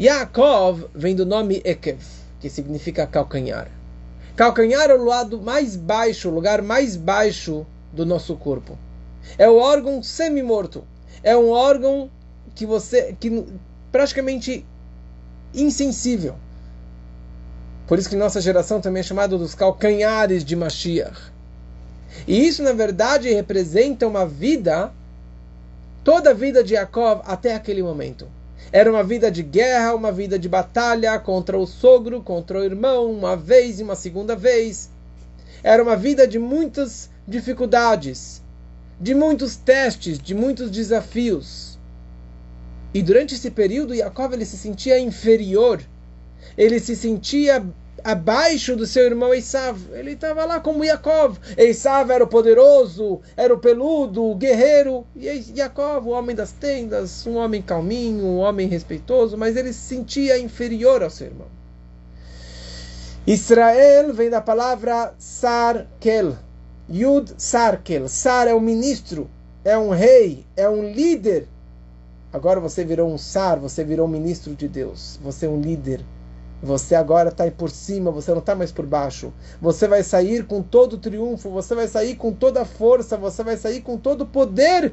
Yaakov 0.00 0.86
vem 0.94 1.14
do 1.14 1.24
nome 1.24 1.62
Ekev, 1.64 2.02
que 2.40 2.50
significa 2.50 3.06
calcanhar. 3.06 3.70
Calcanhar 4.34 4.90
é 4.90 4.94
o 4.94 5.04
lado 5.04 5.40
mais 5.40 5.76
baixo, 5.76 6.28
o 6.28 6.34
lugar 6.34 6.60
mais 6.60 6.96
baixo 6.96 7.66
do 7.92 8.04
nosso 8.04 8.34
corpo. 8.36 8.78
É 9.38 9.48
o 9.48 9.56
órgão 9.56 10.02
semi-morto. 10.02 10.84
É 11.22 11.36
um 11.36 11.50
órgão 11.50 12.10
que 12.54 12.66
você 12.66 13.14
que 13.20 13.46
praticamente 13.92 14.64
insensível. 15.54 16.36
Por 17.86 17.98
isso 17.98 18.08
que 18.08 18.16
nossa 18.16 18.40
geração 18.40 18.80
também 18.80 19.00
é 19.00 19.04
chamada 19.04 19.36
dos 19.36 19.54
calcanhares 19.54 20.44
de 20.44 20.54
Mashiach. 20.54 21.32
E 22.26 22.46
isso, 22.46 22.62
na 22.62 22.72
verdade, 22.72 23.32
representa 23.32 24.06
uma 24.06 24.26
vida, 24.26 24.92
toda 26.04 26.30
a 26.30 26.34
vida 26.34 26.62
de 26.62 26.70
Jacob 26.70 27.22
até 27.24 27.54
aquele 27.54 27.82
momento. 27.82 28.28
Era 28.72 28.90
uma 28.90 29.02
vida 29.02 29.30
de 29.30 29.42
guerra, 29.42 29.94
uma 29.94 30.12
vida 30.12 30.38
de 30.38 30.48
batalha 30.48 31.18
contra 31.18 31.58
o 31.58 31.66
sogro, 31.66 32.22
contra 32.22 32.60
o 32.60 32.64
irmão, 32.64 33.10
uma 33.10 33.36
vez 33.36 33.80
e 33.80 33.82
uma 33.82 33.96
segunda 33.96 34.36
vez. 34.36 34.90
Era 35.62 35.82
uma 35.82 35.96
vida 35.96 36.26
de 36.26 36.38
muitas 36.38 37.10
dificuldades, 37.26 38.40
de 39.00 39.14
muitos 39.14 39.56
testes, 39.56 40.18
de 40.18 40.34
muitos 40.34 40.70
desafios. 40.70 41.69
E 42.92 43.02
durante 43.02 43.34
esse 43.34 43.50
período, 43.50 43.94
Jacob 43.94 44.32
ele 44.32 44.44
se 44.44 44.56
sentia 44.56 44.98
inferior. 44.98 45.80
Ele 46.56 46.80
se 46.80 46.96
sentia 46.96 47.64
abaixo 48.02 48.74
do 48.74 48.86
seu 48.86 49.04
irmão 49.04 49.32
Esav. 49.32 49.78
Ele 49.92 50.12
estava 50.12 50.44
lá 50.44 50.58
como 50.60 50.84
Yaakov. 50.84 51.38
Esav 51.56 52.10
era 52.10 52.24
o 52.24 52.26
poderoso, 52.26 53.20
era 53.36 53.54
o 53.54 53.58
peludo, 53.58 54.24
o 54.24 54.34
guerreiro. 54.34 55.06
E 55.14 55.26
Yaakov, 55.56 56.08
o 56.08 56.10
homem 56.10 56.34
das 56.34 56.52
tendas, 56.52 57.26
um 57.26 57.36
homem 57.36 57.62
calminho, 57.62 58.24
um 58.24 58.38
homem 58.38 58.66
respeitoso, 58.66 59.36
mas 59.36 59.56
ele 59.56 59.72
se 59.72 59.80
sentia 59.80 60.38
inferior 60.38 61.02
ao 61.02 61.10
seu 61.10 61.28
irmão. 61.28 61.48
Israel 63.26 64.12
vem 64.12 64.30
da 64.30 64.40
palavra 64.40 65.14
Sarkel. 65.18 66.36
Yud 66.90 67.34
Sarkel. 67.38 68.08
Sar 68.08 68.48
é 68.48 68.54
um 68.54 68.60
ministro, 68.60 69.30
é 69.64 69.78
um 69.78 69.90
rei, 69.90 70.44
é 70.56 70.68
um 70.68 70.90
líder. 70.90 71.46
Agora 72.32 72.60
você 72.60 72.84
virou 72.84 73.12
um 73.12 73.18
Sar, 73.18 73.58
você 73.58 73.84
virou 73.84 74.06
um 74.06 74.10
ministro 74.10 74.54
de 74.54 74.68
Deus. 74.68 75.18
Você 75.22 75.46
é 75.46 75.48
um 75.48 75.60
líder 75.60 76.04
você 76.62 76.94
agora 76.94 77.30
está 77.30 77.50
por 77.50 77.70
cima, 77.70 78.10
você 78.10 78.30
não 78.32 78.40
está 78.40 78.54
mais 78.54 78.70
por 78.70 78.84
baixo. 78.84 79.32
Você 79.60 79.88
vai 79.88 80.02
sair 80.02 80.44
com 80.44 80.62
todo 80.62 80.94
o 80.94 80.98
triunfo, 80.98 81.48
você 81.48 81.74
vai 81.74 81.88
sair 81.88 82.16
com 82.16 82.32
toda 82.32 82.62
a 82.62 82.64
força, 82.66 83.16
você 83.16 83.42
vai 83.42 83.56
sair 83.56 83.80
com 83.80 83.96
todo 83.96 84.22
o 84.22 84.26
poder. 84.26 84.92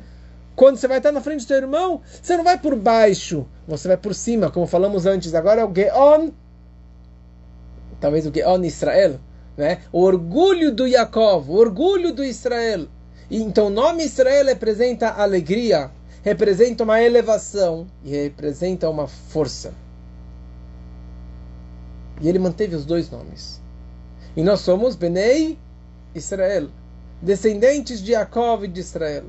Quando 0.56 0.78
você 0.78 0.88
vai 0.88 0.98
estar 0.98 1.12
na 1.12 1.22
frente 1.22 1.44
do 1.44 1.48
seu 1.48 1.58
irmão, 1.58 2.02
você 2.22 2.38
não 2.38 2.44
vai 2.44 2.58
por 2.58 2.74
baixo, 2.76 3.46
você 3.68 3.88
vai 3.90 3.98
por 3.98 4.16
cima, 4.16 4.50
como 4.50 4.66
falamos 4.66 5.06
antes. 5.06 5.36
Agora 5.36 5.62
é 5.62 5.66
o 5.66 5.74
Geon, 5.76 6.32
talvez 8.00 8.26
o 8.26 8.34
Geon 8.34 8.64
Israel, 8.64 9.20
né? 9.58 9.80
o 9.92 10.02
orgulho 10.02 10.74
do 10.74 10.88
Yaakov, 10.88 11.52
o 11.52 11.56
orgulho 11.56 12.14
do 12.14 12.24
Israel. 12.24 12.88
Então 13.30 13.68
o 13.68 13.70
nome 13.70 14.06
Israel 14.06 14.46
representa 14.46 15.10
alegria, 15.10 15.92
representa 16.24 16.84
uma 16.84 17.02
elevação 17.02 17.88
e 18.04 18.10
representa 18.10 18.90
uma 18.90 19.08
força. 19.08 19.74
E 22.22 22.28
ele 22.28 22.40
manteve 22.40 22.76
os 22.76 22.86
dois 22.86 23.10
nomes. 23.10 23.62
E 24.36 24.44
nós 24.44 24.62
somos 24.62 24.96
Benei 24.96 25.58
Israel, 26.14 26.70
descendentes 27.22 28.02
de 28.02 28.12
Jacob 28.12 28.64
e 28.64 28.68
de 28.68 28.80
Israel. 28.80 29.26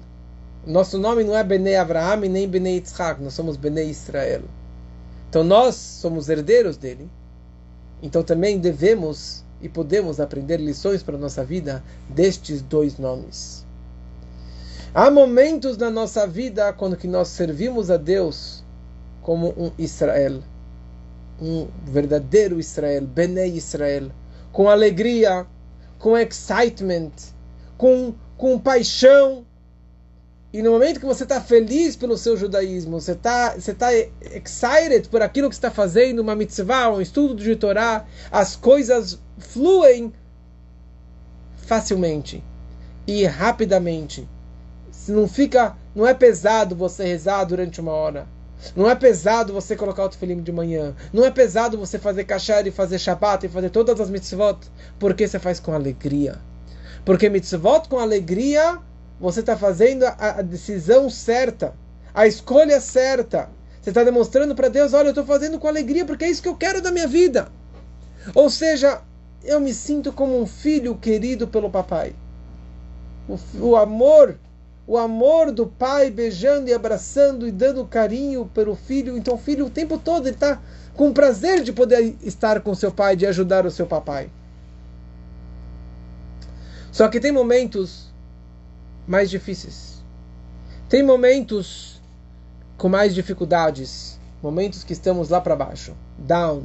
Nosso 0.67 0.99
nome 0.99 1.25
não 1.25 1.37
é 1.37 1.45
Benei 1.45 1.77
Abraham 1.77 2.29
nem 2.29 2.49
Benei 2.49 2.75
Yitzhak, 2.75 3.23
nós 3.23 3.35
somos 3.35 3.57
Benei 3.57 3.89
Israel. 3.89 4.43
Então 5.29 5.45
nós 5.45 5.75
somos 5.75 6.29
herdeiros 6.29 6.77
dele. 6.77 7.09
Então 8.03 8.23
também 8.23 8.59
devemos 8.59 9.45
e 9.61 9.69
podemos 9.69 10.21
aprender 10.21 10.59
lições 10.59 11.03
para 11.03 11.17
a 11.17 11.19
nossa 11.19 11.45
vida 11.45 11.83
destes 12.09 12.63
dois 12.63 12.99
nomes. 12.99 13.67
Há 14.95 15.11
momentos 15.11 15.77
na 15.77 15.91
nossa 15.91 16.27
vida 16.27 16.73
quando 16.73 16.97
que 16.97 17.07
nós 17.07 17.29
servimos 17.29 17.91
a 17.91 17.97
Deus 17.97 18.65
como 19.23 19.49
um 19.57 19.71
Israel 19.79 20.43
um 21.41 21.69
verdadeiro 21.85 22.59
Israel, 22.59 23.07
Benei 23.07 23.57
Israel, 23.57 24.11
com 24.53 24.69
alegria, 24.69 25.47
com 25.99 26.17
excitement, 26.17 27.13
com, 27.77 28.15
com 28.37 28.59
paixão. 28.59 29.47
E 30.53 30.63
no 30.63 30.73
momento 30.73 30.99
que 30.99 31.07
você 31.07 31.25
está 31.25 31.41
feliz 31.41 31.95
pelo 31.95 32.17
seu 32.17 32.37
judaísmo, 32.37 33.01
você 33.01 33.13
está 33.13 33.55
você 33.55 33.75
tá 33.75 33.93
excited 33.95 35.09
por 35.11 35.21
aquilo 35.21 35.49
que 35.49 35.55
está 35.55 35.71
fazendo, 35.71 36.21
uma 36.21 36.35
mitzvah, 36.35 36.91
um 36.91 37.01
estudo 37.01 37.37
de 37.37 37.55
Torá, 37.55 38.07
as 38.31 38.57
coisas 38.57 39.19
fluem 39.39 40.13
facilmente 41.57 42.43
e 43.07 43.27
rapidamente. 43.27 44.27
Não 45.09 45.27
fica, 45.27 45.77
não 45.95 46.07
é 46.07 46.15
pesado 46.15 46.77
você 46.77 47.05
rezar 47.05 47.45
durante 47.45 47.81
uma 47.81 47.93
hora 47.93 48.27
não 48.75 48.91
é 48.91 48.95
pesado 48.95 49.53
você 49.53 49.77
colocar 49.77 50.05
o 50.05 50.09
tefilim 50.09 50.43
de 50.43 50.53
manhã. 50.53 50.95
Não 51.13 51.25
é 51.25 51.31
pesado 51.31 51.79
você 51.79 51.99
fazer 51.99 52.25
kashar 52.25 52.67
e 52.67 52.71
fazer 52.71 52.99
shabbat 52.99 53.47
e 53.47 53.49
fazer 53.49 53.71
todas 53.71 54.01
as 54.01 54.11
mitzvot. 54.11 54.59
Porque 54.99 55.27
você 55.27 55.39
faz 55.39 55.61
com 55.61 55.73
alegria. 55.73 56.39
Porque 57.05 57.29
mitzvot 57.29 57.89
com 57.89 57.99
alegria, 57.99 58.79
você 59.21 59.41
está 59.41 59.57
fazendo 59.57 60.05
a, 60.05 60.15
a, 60.19 60.43
decisão 60.43 61.09
certa. 61.09 61.73
A 62.13 62.27
escolha 62.27 62.81
certa. 62.81 63.49
Você 63.81 63.91
está 63.91 64.03
demonstrando 64.03 64.55
para 64.55 64.69
Deus, 64.69 64.93
olha, 64.93 65.07
eu 65.07 65.11
estou 65.11 65.25
fazendo 65.25 65.59
com 65.59 65.69
alegria 65.69 66.05
porque 66.05 66.25
é 66.25 66.31
isso 66.31 66.43
que 66.43 66.49
eu 66.49 66.57
quero 66.57 66.83
da 66.83 66.91
minha 66.91 67.07
vida. 67.07 67.49
Ou 68.35 68.51
seja, 68.51 69.01
eu 69.45 69.61
me 69.61 69.73
sinto 69.73 70.13
como 70.13 70.39
um 70.39 70.47
filho 70.47 70.97
querido 70.97 71.47
pelo 71.47 71.71
papai. 71.71 72.15
O, 73.29 73.39
o 73.61 73.77
amor 73.77 74.37
o 74.89 74.97
amor 74.97 75.53
do 75.53 75.67
pai 75.67 76.11
beijando 76.11 76.71
e 76.71 76.73
abraçando 76.73 77.47
e 77.47 77.53
dando 77.53 77.85
carinho 77.85 78.47
pelo 78.55 78.75
filho. 78.75 79.19
Então 79.19 79.35
o 79.35 79.39
filho 79.39 79.67
o 79.67 79.71
tempo 79.71 79.99
todo 79.99 80.27
ele 80.27 80.35
está 80.35 80.59
com 80.95 81.13
prazer 81.13 81.63
de 81.63 81.75
poder 81.75 82.17
estar 82.23 82.63
com 82.63 82.75
seu 82.75 82.91
pai, 82.91 83.15
de 83.15 83.27
ajudar 83.27 83.67
o 83.67 83.71
seu 83.71 83.87
papai. 83.87 84.31
Só 86.91 87.07
que 87.07 87.21
tem 87.21 87.31
momentos 87.31 88.09
mais 89.07 89.29
difíceis. 89.29 90.03
Tem 90.89 91.03
momentos 91.03 92.01
com 92.79 92.89
mais 92.89 93.15
dificuldades. 93.15 94.19
momentos 94.41 94.85
que 94.85 94.93
estamos 94.93 95.29
lá 95.29 95.41
para 95.41 95.57
baixo, 95.57 95.97
down, 96.17 96.63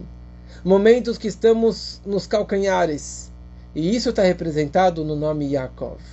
momentos 0.64 1.18
que 1.18 1.28
estamos 1.28 2.00
nos 2.06 2.26
calcanhares. 2.26 3.32
E 3.76 3.96
isso 3.96 4.12
está 4.12 4.22
representado 4.22 5.04
no 5.04 5.16
nome 5.16 5.52
Yaakov. 5.52 6.13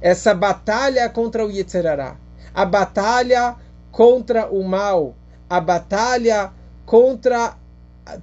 Essa 0.00 0.34
batalha 0.34 1.08
contra 1.08 1.44
o 1.44 1.50
Yetzerará, 1.50 2.16
a 2.54 2.64
batalha 2.64 3.56
contra 3.92 4.48
o 4.48 4.62
mal, 4.64 5.14
a 5.48 5.60
batalha 5.60 6.52
contra 6.86 7.56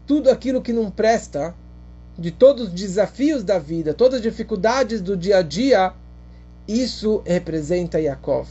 tudo 0.06 0.30
aquilo 0.30 0.62
que 0.62 0.74
não 0.74 0.90
presta, 0.90 1.54
de 2.18 2.32
todos 2.32 2.70
os 2.70 2.74
desafios 2.74 3.44
da 3.44 3.60
vida, 3.60 3.94
todas 3.94 4.16
as 4.16 4.22
dificuldades 4.24 5.02
do 5.02 5.16
dia 5.16 5.38
a 5.38 5.42
dia, 5.44 5.94
isso 6.68 7.22
representa 7.26 8.00
Yaakov. 8.00 8.48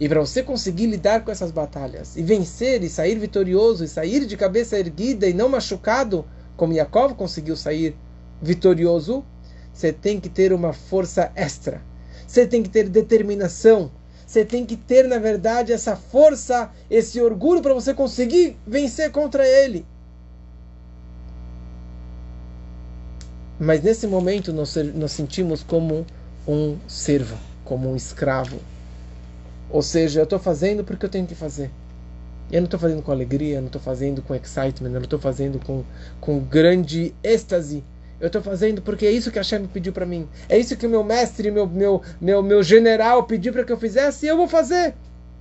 E 0.00 0.08
para 0.08 0.20
você 0.20 0.42
conseguir 0.42 0.86
lidar 0.86 1.24
com 1.24 1.30
essas 1.30 1.50
batalhas 1.50 2.16
e 2.16 2.22
vencer 2.22 2.82
e 2.82 2.88
sair 2.88 3.18
vitorioso 3.18 3.84
e 3.84 3.88
sair 3.88 4.26
de 4.26 4.36
cabeça 4.36 4.78
erguida 4.78 5.26
e 5.26 5.34
não 5.34 5.48
machucado, 5.48 6.24
como 6.56 6.72
Yaakov 6.72 7.14
conseguiu 7.14 7.56
sair 7.56 7.94
vitorioso, 8.40 9.24
você 9.72 9.92
tem 9.92 10.18
que 10.18 10.28
ter 10.28 10.52
uma 10.52 10.72
força 10.72 11.30
extra. 11.34 11.82
Você 12.36 12.46
tem 12.46 12.62
que 12.62 12.68
ter 12.68 12.86
determinação. 12.90 13.90
Você 14.26 14.44
tem 14.44 14.66
que 14.66 14.76
ter, 14.76 15.08
na 15.08 15.18
verdade, 15.18 15.72
essa 15.72 15.96
força, 15.96 16.70
esse 16.90 17.18
orgulho 17.18 17.62
para 17.62 17.72
você 17.72 17.94
conseguir 17.94 18.58
vencer 18.66 19.10
contra 19.10 19.48
ele. 19.48 19.86
Mas 23.58 23.82
nesse 23.82 24.06
momento 24.06 24.52
nós 24.52 24.76
nos 24.76 25.12
sentimos 25.12 25.62
como 25.62 26.04
um 26.46 26.76
servo, 26.86 27.38
como 27.64 27.90
um 27.90 27.96
escravo. 27.96 28.58
Ou 29.70 29.80
seja, 29.80 30.20
eu 30.20 30.24
estou 30.24 30.38
fazendo 30.38 30.84
porque 30.84 31.06
eu 31.06 31.10
tenho 31.10 31.26
que 31.26 31.34
fazer. 31.34 31.70
Eu 32.52 32.60
não 32.60 32.66
estou 32.66 32.78
fazendo 32.78 33.00
com 33.00 33.10
alegria, 33.10 33.62
não 33.62 33.68
estou 33.68 33.80
fazendo 33.80 34.20
com 34.20 34.34
excitement, 34.34 34.88
eu 34.88 34.92
não 34.96 35.00
estou 35.04 35.18
fazendo 35.18 35.58
com, 35.58 35.82
com 36.20 36.38
grande 36.38 37.14
êxtase. 37.24 37.82
Eu 38.20 38.28
estou 38.28 38.42
fazendo 38.42 38.80
porque 38.80 39.06
é 39.06 39.10
isso 39.10 39.30
que 39.30 39.38
a 39.38 39.42
Hashem 39.42 39.66
pediu 39.66 39.92
para 39.92 40.06
mim. 40.06 40.28
É 40.48 40.58
isso 40.58 40.76
que 40.76 40.86
o 40.86 40.90
meu 40.90 41.04
mestre, 41.04 41.50
meu, 41.50 41.66
meu, 41.66 42.02
meu, 42.20 42.42
meu 42.42 42.62
general 42.62 43.24
pediu 43.24 43.52
para 43.52 43.64
que 43.64 43.72
eu 43.72 43.78
fizesse 43.78 44.26
e 44.26 44.28
eu 44.28 44.36
vou 44.36 44.48
fazer. 44.48 44.94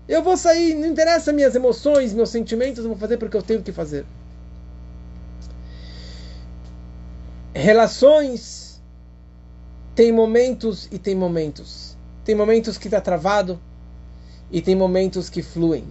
Eu 0.07 0.21
vou 0.21 0.37
sair, 0.37 0.75
não 0.75 0.87
interessa 0.87 1.33
minhas 1.33 1.55
emoções, 1.55 2.13
meus 2.13 2.29
sentimentos, 2.29 2.83
eu 2.83 2.89
vou 2.89 2.97
fazer 2.97 3.17
porque 3.17 3.37
eu 3.37 3.41
tenho 3.41 3.61
que 3.63 3.71
fazer. 3.71 4.05
Relações 7.53 8.81
tem 9.95 10.11
momentos 10.11 10.87
e 10.91 10.99
tem 10.99 11.15
momentos. 11.15 11.97
Tem 12.23 12.35
momentos 12.35 12.77
que 12.77 12.87
está 12.87 12.99
travado, 12.99 13.59
e 14.51 14.61
tem 14.61 14.75
momentos 14.75 15.29
que 15.29 15.41
fluem. 15.41 15.85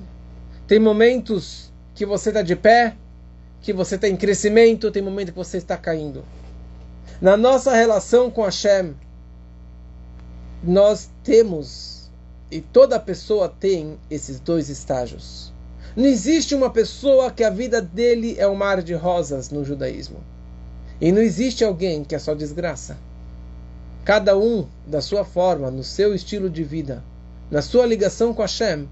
Tem 0.67 0.79
momentos 0.79 1.73
que 1.95 2.07
você 2.07 2.31
está 2.31 2.43
de 2.43 2.57
pé, 2.57 2.97
que 3.61 3.73
você 3.73 3.97
está 3.97 4.09
em 4.09 4.17
crescimento, 4.17 4.91
tem 4.91 5.03
momentos 5.03 5.33
que 5.33 5.37
você 5.37 5.59
está 5.59 5.77
caindo. 5.77 6.25
Na 7.21 7.37
nossa 7.37 7.73
relação 7.73 8.31
com 8.31 8.43
Hashem, 8.43 8.95
nós 10.63 11.09
temos, 11.23 12.11
e 12.51 12.61
toda 12.61 12.99
pessoa 12.99 13.49
tem, 13.49 13.99
esses 14.11 14.41
dois 14.41 14.69
estágios. 14.69 15.53
Não 15.95 16.07
existe 16.07 16.55
uma 16.55 16.71
pessoa 16.71 17.31
que 17.31 17.45
a 17.45 17.51
vida 17.51 17.81
dele 17.81 18.35
é 18.37 18.49
um 18.49 18.57
mar 18.57 18.83
de 18.83 18.95
rosas 18.95 19.51
no 19.51 19.65
judaísmo. 19.65 20.19
E 21.01 21.13
não 21.13 21.23
existe 21.23 21.65
alguém 21.65 22.03
que 22.03 22.17
é 22.17 22.19
só 22.19 22.35
desgraça. 22.35 22.97
Cada 24.05 24.37
um, 24.37 24.67
da 24.87 25.01
sua 25.01 25.25
forma, 25.25 25.71
no 25.71 25.85
seu 25.85 26.15
estilo 26.15 26.51
de 26.51 26.65
vida, 26.65 27.03
na 27.51 27.63
sua 27.63 27.87
ligação 27.87 28.35
com 28.35 28.43
Hashem, 28.43 28.89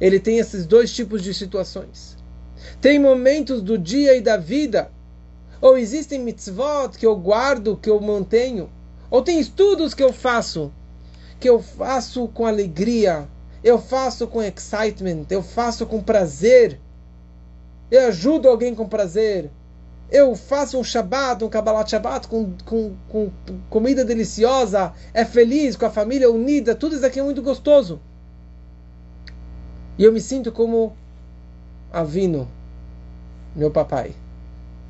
ele 0.00 0.20
tem 0.20 0.38
esses 0.38 0.64
dois 0.64 0.92
tipos 0.92 1.22
de 1.22 1.34
situações. 1.34 2.16
Tem 2.80 2.98
momentos 2.98 3.60
do 3.60 3.76
dia 3.76 4.16
e 4.16 4.20
da 4.20 4.36
vida, 4.36 4.90
ou 5.64 5.78
existem 5.78 6.20
mitzvot 6.20 6.90
que 6.98 7.06
eu 7.06 7.16
guardo, 7.16 7.74
que 7.74 7.88
eu 7.88 7.98
mantenho, 7.98 8.68
ou 9.10 9.22
tem 9.22 9.40
estudos 9.40 9.94
que 9.94 10.04
eu 10.04 10.12
faço, 10.12 10.70
que 11.40 11.48
eu 11.48 11.58
faço 11.62 12.28
com 12.28 12.44
alegria, 12.44 13.26
eu 13.62 13.78
faço 13.78 14.26
com 14.26 14.42
excitement, 14.42 15.24
eu 15.30 15.42
faço 15.42 15.86
com 15.86 16.02
prazer, 16.02 16.78
eu 17.90 18.08
ajudo 18.08 18.46
alguém 18.46 18.74
com 18.74 18.86
prazer, 18.86 19.50
eu 20.10 20.36
faço 20.36 20.78
um 20.78 20.84
Shabbat, 20.84 21.42
um 21.42 21.48
Kabbalat 21.48 21.88
Shabbat 21.88 22.28
com, 22.28 22.52
com, 22.66 22.94
com 23.08 23.30
comida 23.70 24.04
deliciosa, 24.04 24.92
é 25.14 25.24
feliz, 25.24 25.76
com 25.76 25.86
a 25.86 25.90
família 25.90 26.30
unida, 26.30 26.74
tudo 26.74 26.94
isso 26.94 27.06
aqui 27.06 27.20
é 27.20 27.22
muito 27.22 27.40
gostoso. 27.40 27.98
E 29.96 30.04
eu 30.04 30.12
me 30.12 30.20
sinto 30.20 30.52
como 30.52 30.94
Avino, 31.90 32.46
meu 33.56 33.70
papai, 33.70 34.14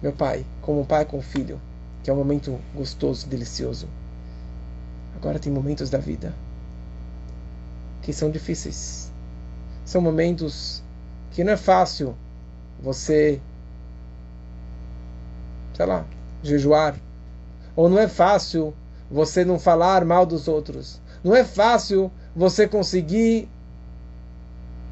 meu 0.05 0.12
pai, 0.12 0.45
como 0.61 0.83
um 0.83 0.85
pai 0.85 1.07
com 1.07 1.17
um 1.17 1.23
filho, 1.23 1.59
que 2.03 2.11
é 2.11 2.12
um 2.12 2.17
momento 2.17 2.61
gostoso, 2.75 3.27
delicioso. 3.27 3.88
Agora 5.17 5.38
tem 5.38 5.51
momentos 5.51 5.88
da 5.88 5.97
vida 5.97 6.35
que 8.03 8.12
são 8.12 8.31
difíceis. 8.31 9.11
São 9.83 10.03
momentos 10.03 10.83
que 11.31 11.43
não 11.43 11.55
é 11.55 11.57
fácil 11.57 12.14
você 12.83 13.40
sei 15.73 15.87
lá, 15.87 16.05
jejuar. 16.43 16.97
Ou 17.75 17.88
não 17.88 17.99
é 17.99 18.07
fácil 18.07 18.75
você 19.11 19.43
não 19.43 19.59
falar 19.59 20.05
mal 20.05 20.27
dos 20.27 20.49
outros. 20.49 21.01
Não 21.25 21.35
é 21.35 21.45
fácil 21.45 22.12
você 22.37 22.69
conseguir 22.69 23.49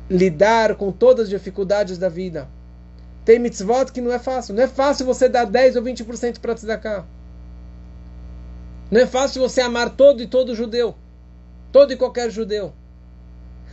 lidar 0.08 0.74
com 0.74 0.90
todas 0.90 1.24
as 1.24 1.28
dificuldades 1.28 1.98
da 1.98 2.08
vida. 2.08 2.48
Tem 3.24 3.38
mitzvot 3.38 3.92
que 3.92 4.00
não 4.00 4.12
é 4.12 4.18
fácil. 4.18 4.54
Não 4.54 4.62
é 4.62 4.68
fácil 4.68 5.06
você 5.06 5.28
dar 5.28 5.44
10 5.44 5.76
ou 5.76 5.82
20% 5.82 6.38
para 6.40 6.54
tzedakah. 6.54 7.04
Não 8.90 9.00
é 9.00 9.06
fácil 9.06 9.40
você 9.40 9.60
amar 9.60 9.90
todo 9.90 10.22
e 10.22 10.26
todo 10.26 10.54
judeu. 10.54 10.94
Todo 11.70 11.92
e 11.92 11.96
qualquer 11.96 12.30
judeu. 12.30 12.72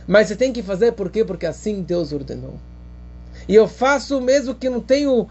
Mas 0.06 0.28
você 0.28 0.36
tem 0.36 0.52
que 0.52 0.62
fazer 0.62 0.92
por 0.92 1.10
quê? 1.10 1.24
Porque 1.24 1.46
assim 1.46 1.82
Deus 1.82 2.12
ordenou. 2.12 2.54
E 3.48 3.54
eu 3.54 3.68
faço 3.68 4.20
mesmo 4.20 4.54
que 4.54 4.68
não 4.68 4.80
tenho 4.80 5.28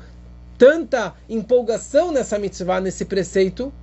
tanta 0.57 1.13
empolgação 1.27 2.11
nessa 2.11 2.37
mitzvah, 2.37 2.81
nesse 2.81 3.05
preceito, 3.05 3.73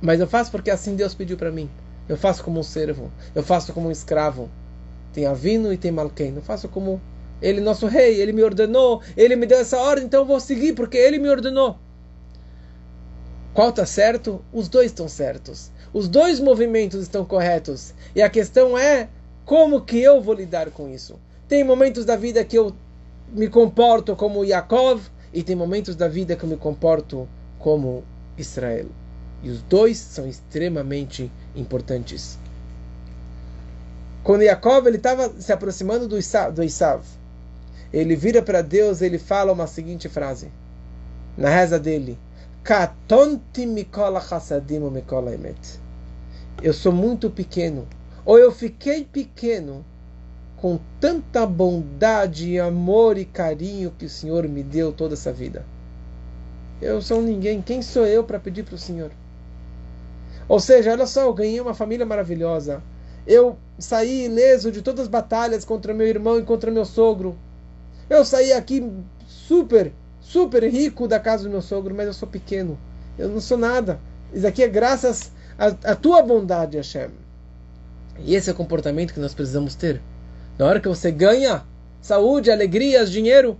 mas 0.00 0.20
eu 0.20 0.26
faço 0.26 0.50
porque 0.50 0.70
assim 0.70 0.94
Deus 0.94 1.14
pediu 1.14 1.36
para 1.36 1.50
mim. 1.50 1.68
Eu 2.08 2.16
faço 2.16 2.44
como 2.44 2.60
um 2.60 2.62
servo, 2.62 3.10
eu 3.34 3.42
faço 3.42 3.72
como 3.72 3.88
um 3.88 3.90
escravo. 3.90 4.50
Tem 5.12 5.26
Avino 5.26 5.72
e 5.72 5.76
tem 5.76 5.90
Malquém. 5.90 6.34
Eu 6.34 6.42
faço 6.42 6.68
como 6.68 7.00
ele, 7.42 7.60
nosso 7.60 7.86
rei, 7.86 8.20
ele 8.20 8.32
me 8.32 8.42
ordenou, 8.42 9.02
ele 9.16 9.36
me 9.36 9.44
deu 9.44 9.58
essa 9.58 9.76
ordem, 9.76 10.06
então 10.06 10.20
eu 10.20 10.26
vou 10.26 10.40
seguir 10.40 10.74
porque 10.74 10.96
ele 10.96 11.18
me 11.18 11.28
ordenou. 11.28 11.76
Qual 13.52 13.68
está 13.68 13.84
certo? 13.84 14.42
Os 14.52 14.68
dois 14.68 14.86
estão 14.86 15.08
certos. 15.08 15.70
Os 15.92 16.08
dois 16.08 16.40
movimentos 16.40 17.02
estão 17.02 17.24
corretos. 17.24 17.92
E 18.14 18.22
a 18.22 18.30
questão 18.30 18.78
é 18.78 19.08
como 19.44 19.82
que 19.82 19.98
eu 19.98 20.22
vou 20.22 20.34
lidar 20.34 20.70
com 20.70 20.88
isso. 20.88 21.18
Tem 21.48 21.62
momentos 21.62 22.04
da 22.06 22.16
vida 22.16 22.42
que 22.44 22.56
eu 22.56 22.72
me 23.30 23.48
comporto 23.48 24.16
como 24.16 24.44
Yaakov, 24.44 25.02
e 25.34 25.42
tem 25.42 25.56
momentos 25.56 25.96
da 25.96 26.08
vida 26.08 26.36
que 26.36 26.44
eu 26.44 26.48
me 26.48 26.56
comporto 26.56 27.28
como 27.58 28.04
Israel. 28.38 28.86
E 29.42 29.50
os 29.50 29.62
dois 29.62 29.98
são 29.98 30.26
extremamente 30.26 31.30
importantes. 31.56 32.38
Quando 34.22 34.42
Yaakov 34.42 34.88
estava 34.88 35.32
se 35.40 35.52
aproximando 35.52 36.06
do 36.06 36.16
Isav, 36.16 36.52
do 36.52 36.62
ele 37.92 38.16
vira 38.16 38.40
para 38.40 38.62
Deus 38.62 39.02
ele 39.02 39.18
fala 39.18 39.52
uma 39.52 39.66
seguinte 39.66 40.08
frase 40.08 40.50
na 41.36 41.48
reza 41.48 41.78
dele. 41.78 42.18
Eu 46.62 46.72
sou 46.72 46.92
muito 46.92 47.28
pequeno, 47.28 47.88
ou 48.24 48.38
eu 48.38 48.52
fiquei 48.52 49.04
pequeno 49.04 49.84
com 50.56 50.78
tanta 51.00 51.44
bondade, 51.44 52.60
amor 52.60 53.18
e 53.18 53.24
carinho 53.24 53.92
que 53.98 54.04
o 54.04 54.10
Senhor 54.10 54.46
me 54.46 54.62
deu 54.62 54.92
toda 54.92 55.14
essa 55.14 55.32
vida. 55.32 55.66
Eu 56.80 57.02
sou 57.02 57.20
ninguém, 57.20 57.60
quem 57.60 57.82
sou 57.82 58.06
eu 58.06 58.22
para 58.22 58.38
pedir 58.38 58.62
para 58.62 58.76
o 58.76 58.78
Senhor? 58.78 59.10
Ou 60.48 60.60
seja, 60.60 60.92
olha 60.92 61.06
só, 61.06 61.22
eu 61.22 61.34
ganhei 61.34 61.60
uma 61.60 61.74
família 61.74 62.06
maravilhosa. 62.06 62.82
Eu 63.26 63.56
saí 63.78 64.26
ileso 64.26 64.70
de 64.70 64.82
todas 64.82 65.02
as 65.02 65.08
batalhas 65.08 65.64
contra 65.64 65.94
meu 65.94 66.06
irmão 66.06 66.38
e 66.38 66.42
contra 66.42 66.70
meu 66.70 66.84
sogro. 66.84 67.36
Eu 68.12 68.26
saí 68.26 68.52
aqui 68.52 68.86
super, 69.26 69.90
super 70.20 70.62
rico 70.64 71.08
da 71.08 71.18
casa 71.18 71.44
do 71.44 71.50
meu 71.50 71.62
sogro, 71.62 71.94
mas 71.94 72.06
eu 72.06 72.12
sou 72.12 72.28
pequeno. 72.28 72.78
Eu 73.18 73.30
não 73.30 73.40
sou 73.40 73.56
nada. 73.56 73.98
Isso 74.34 74.46
aqui 74.46 74.62
é 74.62 74.68
graças 74.68 75.32
à 75.58 75.96
tua 75.96 76.20
bondade, 76.20 76.76
Hashem. 76.76 77.08
E 78.18 78.34
esse 78.34 78.50
é 78.50 78.52
o 78.52 78.56
comportamento 78.56 79.14
que 79.14 79.20
nós 79.20 79.32
precisamos 79.32 79.74
ter. 79.74 80.02
Na 80.58 80.66
hora 80.66 80.78
que 80.78 80.88
você 80.88 81.10
ganha 81.10 81.64
saúde, 82.02 82.50
alegrias, 82.50 83.10
dinheiro, 83.10 83.58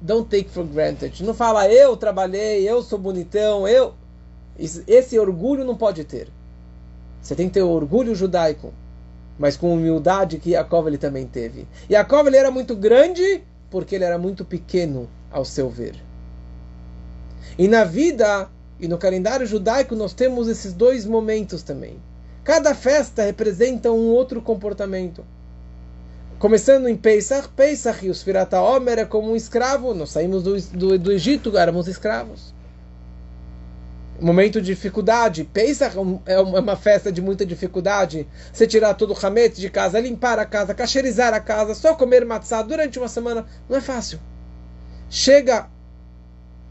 don't 0.00 0.28
take 0.28 0.50
for 0.50 0.64
granted. 0.64 1.22
Não 1.22 1.32
fala 1.32 1.70
eu 1.70 1.96
trabalhei, 1.96 2.68
eu 2.68 2.82
sou 2.82 2.98
bonitão, 2.98 3.68
eu. 3.68 3.94
Esse 4.58 5.20
orgulho 5.20 5.64
não 5.64 5.76
pode 5.76 6.02
ter. 6.02 6.28
Você 7.22 7.36
tem 7.36 7.46
que 7.46 7.54
ter 7.54 7.62
o 7.62 7.70
orgulho 7.70 8.12
judaico, 8.12 8.74
mas 9.38 9.56
com 9.56 9.72
humildade 9.72 10.38
que 10.38 10.50
Yaakov 10.50 10.88
ele 10.88 10.98
também 10.98 11.26
teve. 11.26 11.66
Yaakov 11.90 12.26
ele 12.26 12.36
era 12.36 12.50
muito 12.50 12.74
grande 12.74 13.42
porque 13.70 13.94
ele 13.94 14.04
era 14.04 14.18
muito 14.18 14.44
pequeno 14.44 15.08
ao 15.30 15.44
seu 15.44 15.68
ver. 15.68 15.94
E 17.58 17.68
na 17.68 17.84
vida 17.84 18.48
e 18.78 18.86
no 18.86 18.98
calendário 18.98 19.46
judaico 19.46 19.94
nós 19.94 20.12
temos 20.12 20.48
esses 20.48 20.72
dois 20.72 21.04
momentos 21.06 21.62
também. 21.62 21.98
Cada 22.44 22.74
festa 22.74 23.24
representa 23.24 23.90
um 23.90 24.08
outro 24.10 24.40
comportamento. 24.40 25.24
Começando 26.38 26.86
em 26.86 26.96
Pesach, 26.96 27.48
Pesach 27.48 28.04
e 28.04 28.10
os 28.10 28.22
Firata 28.22 28.60
Omer 28.60 28.98
é 28.98 29.04
como 29.06 29.32
um 29.32 29.36
escravo. 29.36 29.94
Nós 29.94 30.10
saímos 30.10 30.42
do, 30.42 30.60
do, 30.60 30.98
do 30.98 31.12
Egito, 31.12 31.56
éramos 31.56 31.88
escravos. 31.88 32.54
Momento 34.20 34.60
de 34.60 34.66
dificuldade. 34.66 35.44
Pesach 35.44 35.96
é, 36.26 36.32
é 36.34 36.40
uma 36.40 36.76
festa 36.76 37.12
de 37.12 37.20
muita 37.20 37.44
dificuldade. 37.44 38.26
Você 38.52 38.66
tirar 38.66 38.94
todo 38.94 39.12
o 39.12 39.26
hametz 39.26 39.58
de 39.58 39.68
casa, 39.70 40.00
limpar 40.00 40.38
a 40.38 40.46
casa, 40.46 40.74
cacherizar 40.74 41.34
a 41.34 41.40
casa, 41.40 41.74
só 41.74 41.94
comer 41.94 42.24
matzah 42.24 42.62
durante 42.62 42.98
uma 42.98 43.08
semana, 43.08 43.46
não 43.68 43.76
é 43.76 43.80
fácil. 43.80 44.18
Chega 45.10 45.68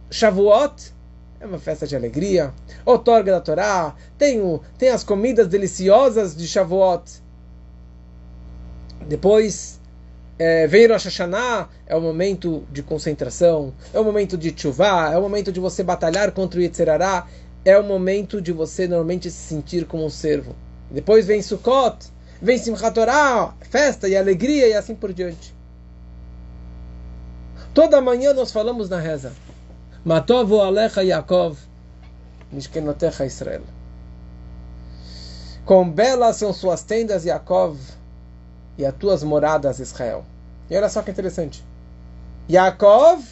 Shavuot, 0.09 0.93
é 1.39 1.45
uma 1.45 1.59
festa 1.59 1.85
de 1.85 1.95
alegria. 1.95 2.53
Otorga 2.85 3.31
da 3.31 3.41
Torá, 3.41 3.95
tem, 4.17 4.41
o, 4.41 4.61
tem 4.77 4.89
as 4.89 5.03
comidas 5.03 5.47
deliciosas 5.47 6.35
de 6.35 6.47
Shavuot. 6.47 7.23
Depois 9.07 9.74
é, 10.38 10.67
vem 10.67 10.88
Rosh 10.88 11.05
Hashanah, 11.05 11.69
é 11.88 11.95
o 11.95 12.01
momento 12.01 12.65
de 12.71 12.83
concentração, 12.83 13.73
é 13.93 13.99
o 13.99 14.03
momento 14.03 14.38
de 14.38 14.53
chuvá, 14.55 15.11
é 15.11 15.17
o 15.17 15.21
momento 15.21 15.51
de 15.51 15.59
você 15.59 15.81
batalhar 15.81 16.31
contra 16.31 16.59
o 16.59 16.63
Yetzerará, 16.63 17.27
é 17.63 17.77
o 17.77 17.83
momento 17.83 18.41
de 18.41 18.51
você 18.51 18.88
normalmente 18.88 19.31
se 19.31 19.38
sentir 19.38 19.86
como 19.86 20.05
um 20.05 20.09
servo. 20.09 20.55
Depois 20.91 21.25
vem 21.25 21.41
Sukkot, 21.41 21.97
vem 22.41 22.57
Simchat 22.57 22.93
Torah, 22.93 23.55
festa 23.69 24.07
e 24.07 24.15
alegria 24.15 24.67
e 24.67 24.73
assim 24.73 24.93
por 24.93 25.13
diante. 25.13 25.55
Toda 27.73 28.01
manhã 28.01 28.33
nós 28.33 28.51
falamos 28.51 28.89
na 28.89 28.99
reza. 28.99 29.33
Matovo 30.03 30.61
Alecha 30.61 31.01
Yaakov, 31.01 31.57
Mishkenotecha 32.51 33.25
Israel. 33.25 33.63
Quão 35.65 35.89
belas 35.89 36.36
são 36.36 36.53
suas 36.53 36.83
tendas, 36.83 37.25
Yaakov, 37.25 37.77
e 38.78 38.86
as 38.86 38.93
tuas 38.93 39.23
moradas, 39.23 39.80
Israel. 39.80 40.26
E 40.69 40.76
olha 40.76 40.89
só 40.89 41.01
que 41.01 41.11
interessante. 41.11 41.63
Yaakov, 42.49 43.23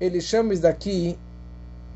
ele 0.00 0.20
chama 0.20 0.52
isso 0.52 0.62
daqui, 0.62 1.18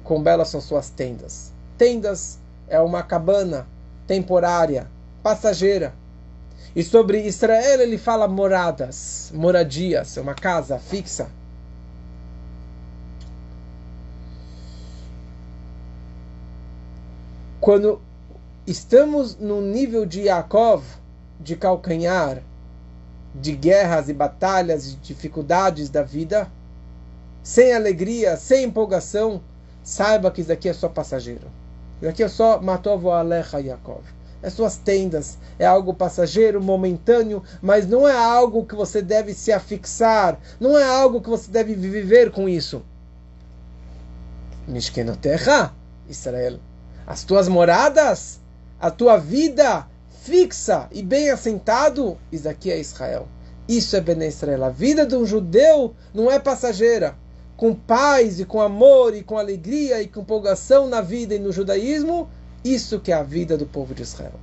quão 0.03 0.23
belas 0.23 0.49
são 0.49 0.61
suas 0.61 0.91
tendas. 0.91 1.53
Tendas 1.79 2.39
é 2.69 2.81
uma 2.81 3.03
cabana 3.03 3.67
temporária, 4.07 4.87
passageira. 5.23 5.95
E 6.77 6.83
sobre 6.83 7.27
Israel 7.27 7.81
ele 7.81 7.97
fala 7.97 8.27
moradas, 8.27 9.31
moradias, 9.35 10.17
uma 10.17 10.35
casa 10.35 10.79
fixa. 10.79 11.29
Quando 17.61 18.01
estamos 18.67 19.37
no 19.37 19.63
nível 19.63 20.05
de 20.05 20.23
Yaakov, 20.23 20.85
de 21.41 21.57
calcanhar, 21.57 22.43
de 23.35 23.53
guerras 23.53 24.09
e 24.09 24.13
batalhas 24.13 24.93
e 24.93 24.97
dificuldades 24.97 25.89
da 25.91 26.03
vida, 26.03 26.51
sem 27.43 27.75
alegria, 27.75 28.37
sem 28.37 28.65
empolgação, 28.65 29.43
saiba 29.83 30.31
que 30.31 30.41
isso 30.41 30.49
daqui 30.49 30.69
é 30.69 30.73
só 30.73 30.89
passageiro. 30.89 31.47
Isso 31.97 32.05
daqui 32.05 32.23
é 32.23 32.29
só 32.29 32.61
Matov 32.61 33.09
Alecha 33.09 33.61
Yaakov. 33.61 34.03
É 34.43 34.51
suas 34.51 34.77
tendas, 34.77 35.39
é 35.59 35.65
algo 35.65 35.95
passageiro, 35.95 36.63
momentâneo, 36.63 37.43
mas 37.63 37.87
não 37.87 38.07
é 38.07 38.15
algo 38.15 38.65
que 38.65 38.75
você 38.75 39.01
deve 39.01 39.33
se 39.33 39.51
afixar, 39.51 40.39
não 40.61 40.79
é 40.79 40.85
algo 40.85 41.21
que 41.21 41.31
você 41.31 41.51
deve 41.51 41.75
viver 41.75 42.31
com 42.31 42.49
isso. 42.49 42.83
Mishkenotecha, 44.69 45.73
Israel 46.09 46.59
as 47.07 47.25
tuas 47.25 47.49
moradas, 47.49 48.41
a 48.81 48.91
tua 48.91 49.17
vida 49.17 49.87
fixa 50.25 50.89
e 50.91 51.03
bem 51.03 51.31
assentado, 51.31 52.17
isso 52.33 52.49
aqui 52.49 52.71
é 52.71 52.81
Israel. 52.81 53.29
Isso 53.69 53.95
é 53.95 54.01
Bene 54.01 54.27
Israel. 54.27 54.65
A 54.65 54.71
vida 54.71 55.07
de 55.07 55.15
um 55.15 55.27
judeu 55.27 55.95
não 56.15 56.31
é 56.31 56.39
passageira. 56.39 57.15
Com 57.59 57.75
paz 57.75 58.41
e 58.41 58.45
com 58.47 58.61
amor 58.61 59.15
e 59.15 59.23
com 59.23 59.37
alegria 59.37 60.01
e 60.01 60.09
com 60.09 60.21
empolgação 60.21 60.89
na 60.89 61.03
vida 61.03 61.35
e 61.35 61.39
no 61.39 61.53
judaísmo, 61.53 62.29
isso 62.65 62.99
que 63.01 63.13
é 63.13 63.15
a 63.15 63.23
vida 63.23 63.57
do 63.57 63.67
povo 63.67 63.95
de 63.95 64.03
Israel. 64.03 64.41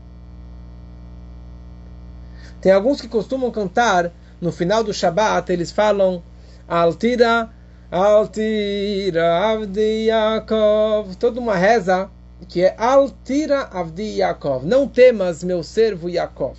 Tem 2.61 2.71
alguns 2.71 3.01
que 3.01 3.07
costumam 3.07 3.49
cantar 3.49 4.11
no 4.39 4.51
final 4.51 4.83
do 4.83 4.93
Shabat, 4.93 5.51
eles 5.51 5.71
falam 5.71 6.21
Altira, 6.67 7.49
Altira, 7.91 9.51
Avdi 9.51 10.05
Yaakov, 10.05 11.15
toda 11.15 11.39
uma 11.39 11.55
reza 11.55 12.09
que 12.47 12.63
é 12.63 12.75
Altira 12.77 13.61
Avdi 13.71 14.17
Yaakov. 14.17 14.65
Não 14.65 14.87
temas, 14.87 15.43
meu 15.43 15.63
servo 15.63 16.09
Yaakov. 16.09 16.57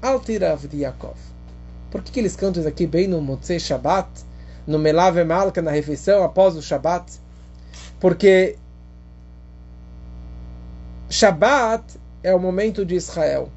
Altira 0.00 0.52
Avdi 0.52 0.82
Yaakov. 0.82 1.16
Por 1.90 2.02
que, 2.02 2.12
que 2.12 2.20
eles 2.20 2.36
cantam 2.36 2.60
isso 2.60 2.68
aqui 2.68 2.86
bem 2.86 3.06
no 3.06 3.20
Motzei 3.20 3.58
Shabbat? 3.58 4.08
No 4.66 4.78
Melave 4.78 5.24
Malka, 5.24 5.62
na 5.62 5.70
refeição, 5.70 6.22
após 6.22 6.56
o 6.56 6.62
Shabbat? 6.62 7.20
Porque 7.98 8.56
Shabbat 11.08 11.98
é 12.22 12.34
o 12.34 12.38
momento 12.38 12.84
de 12.84 12.96
Israel. 12.96 13.48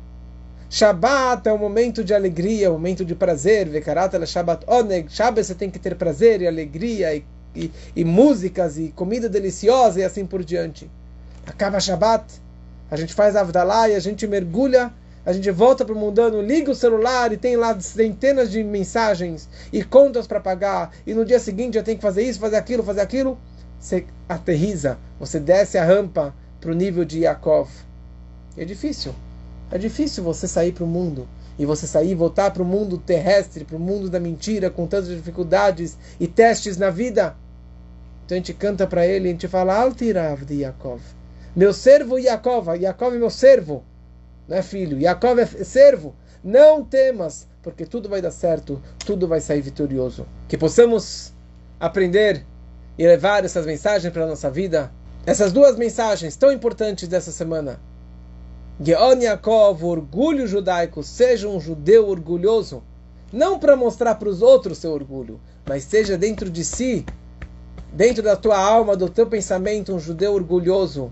Shabbat 0.69 1.49
é 1.49 1.53
um 1.53 1.57
momento 1.57 2.03
de 2.03 2.13
alegria, 2.13 2.69
um 2.69 2.73
momento 2.73 3.03
de 3.03 3.15
prazer. 3.15 3.67
Vekarat 3.67 4.13
Shabbat 4.25 4.65
Oneg. 4.67 5.11
Shabbat 5.11 5.45
você 5.45 5.55
tem 5.55 5.69
que 5.69 5.79
ter 5.79 5.95
prazer 5.95 6.41
e 6.41 6.47
alegria 6.47 7.13
e, 7.15 7.25
e, 7.55 7.71
e 7.95 8.05
músicas 8.05 8.77
e 8.77 8.89
comida 8.89 9.27
deliciosa 9.27 9.99
e 9.99 10.03
assim 10.03 10.25
por 10.25 10.43
diante 10.43 10.89
acaba 11.51 11.79
Shabbat, 11.79 12.41
a 12.89 12.95
gente 12.95 13.13
faz 13.13 13.35
Avdalá 13.35 13.89
e 13.89 13.95
a 13.95 13.99
gente 13.99 14.27
mergulha, 14.27 14.91
a 15.25 15.33
gente 15.33 15.49
volta 15.51 15.83
para 15.83 15.93
o 15.93 15.97
mundano, 15.97 16.41
liga 16.41 16.71
o 16.71 16.75
celular 16.75 17.31
e 17.31 17.37
tem 17.37 17.55
lá 17.55 17.79
centenas 17.79 18.49
de 18.51 18.63
mensagens 18.63 19.49
e 19.71 19.83
contas 19.83 20.25
para 20.25 20.39
pagar, 20.39 20.91
e 21.05 21.13
no 21.13 21.25
dia 21.25 21.39
seguinte 21.39 21.75
já 21.75 21.83
tem 21.83 21.95
que 21.95 22.01
fazer 22.01 22.23
isso, 22.23 22.39
fazer 22.39 22.55
aquilo, 22.55 22.83
fazer 22.83 23.01
aquilo. 23.01 23.37
Você 23.79 24.05
aterriza, 24.27 24.97
você 25.19 25.39
desce 25.39 25.77
a 25.77 25.85
rampa 25.85 26.33
para 26.59 26.71
o 26.71 26.75
nível 26.75 27.05
de 27.05 27.19
Yaakov. 27.19 27.69
É 28.57 28.65
difícil. 28.65 29.13
É 29.71 29.77
difícil 29.77 30.23
você 30.23 30.47
sair 30.47 30.71
para 30.71 30.83
o 30.83 30.87
mundo 30.87 31.27
e 31.57 31.65
você 31.65 31.85
sair 31.85 32.15
voltar 32.15 32.51
para 32.51 32.63
o 32.63 32.65
mundo 32.65 32.97
terrestre, 32.97 33.63
para 33.63 33.77
o 33.77 33.79
mundo 33.79 34.09
da 34.09 34.19
mentira, 34.19 34.69
com 34.69 34.87
tantas 34.87 35.09
dificuldades 35.09 35.97
e 36.19 36.27
testes 36.27 36.75
na 36.77 36.89
vida. 36.89 37.35
Então 38.25 38.35
a 38.35 38.39
gente 38.39 38.53
canta 38.53 38.87
para 38.87 39.05
ele, 39.05 39.29
a 39.29 39.31
gente 39.31 39.47
fala 39.47 39.75
Altirav 39.75 40.43
de 40.43 40.61
Yaakov. 40.61 41.18
Meu 41.55 41.73
servo 41.73 42.19
Yaakov, 42.19 42.75
Yaakov 42.77 43.15
é 43.15 43.17
meu 43.17 43.29
servo, 43.31 43.83
não 44.47 44.57
é 44.57 44.61
filho, 44.61 44.99
Yaakov 44.99 45.39
é 45.39 45.45
servo. 45.45 46.15
Não 46.43 46.85
temas, 46.85 47.47
porque 47.61 47.85
tudo 47.85 48.07
vai 48.07 48.21
dar 48.21 48.31
certo, 48.31 48.81
tudo 49.05 49.27
vai 49.27 49.41
sair 49.41 49.61
vitorioso. 49.61 50.25
Que 50.47 50.57
possamos 50.57 51.33
aprender 51.79 52.45
e 52.97 53.05
levar 53.05 53.43
essas 53.43 53.65
mensagens 53.65 54.13
para 54.13 54.23
a 54.23 54.27
nossa 54.27 54.49
vida. 54.49 54.91
Essas 55.25 55.51
duas 55.51 55.75
mensagens 55.75 56.35
tão 56.35 56.51
importantes 56.51 57.07
dessa 57.07 57.31
semana. 57.31 57.79
Geon 58.79 59.19
Yaakov, 59.19 59.83
orgulho 59.83 60.47
judaico, 60.47 61.03
seja 61.03 61.49
um 61.49 61.59
judeu 61.59 62.07
orgulhoso. 62.07 62.83
Não 63.33 63.59
para 63.59 63.75
mostrar 63.75 64.15
para 64.15 64.29
os 64.29 64.41
outros 64.41 64.77
seu 64.77 64.91
orgulho, 64.91 65.41
mas 65.67 65.83
seja 65.83 66.17
dentro 66.17 66.49
de 66.49 66.63
si, 66.63 67.05
dentro 67.91 68.23
da 68.23 68.35
tua 68.35 68.57
alma, 68.57 68.95
do 68.95 69.09
teu 69.09 69.27
pensamento, 69.27 69.93
um 69.93 69.99
judeu 69.99 70.33
orgulhoso 70.33 71.11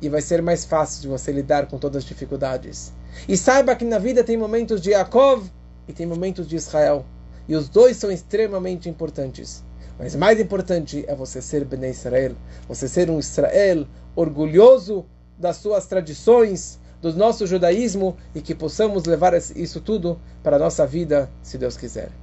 e 0.00 0.08
vai 0.08 0.20
ser 0.20 0.42
mais 0.42 0.64
fácil 0.64 1.02
de 1.02 1.08
você 1.08 1.32
lidar 1.32 1.66
com 1.66 1.78
todas 1.78 1.98
as 2.02 2.04
dificuldades. 2.04 2.92
E 3.28 3.36
saiba 3.36 3.74
que 3.74 3.84
na 3.84 3.98
vida 3.98 4.22
tem 4.22 4.36
momentos 4.36 4.80
de 4.80 4.90
Yaakov 4.90 5.50
e 5.88 5.92
tem 5.92 6.06
momentos 6.06 6.46
de 6.46 6.56
Israel. 6.56 7.04
E 7.48 7.54
os 7.54 7.68
dois 7.68 7.96
são 7.96 8.10
extremamente 8.10 8.88
importantes. 8.88 9.64
Mas 9.98 10.14
mais 10.14 10.38
importante 10.38 11.04
é 11.08 11.14
você 11.14 11.40
ser 11.40 11.64
Bnei 11.64 11.90
Israel. 11.90 12.34
Você 12.68 12.88
ser 12.88 13.08
um 13.08 13.18
Israel 13.18 13.86
orgulhoso 14.14 15.06
das 15.38 15.56
suas 15.56 15.86
tradições, 15.86 16.78
do 17.00 17.12
nosso 17.14 17.46
judaísmo 17.46 18.16
e 18.34 18.40
que 18.40 18.54
possamos 18.54 19.04
levar 19.04 19.34
isso 19.34 19.80
tudo 19.80 20.18
para 20.42 20.56
a 20.56 20.58
nossa 20.58 20.86
vida, 20.86 21.30
se 21.42 21.56
Deus 21.56 21.76
quiser. 21.76 22.10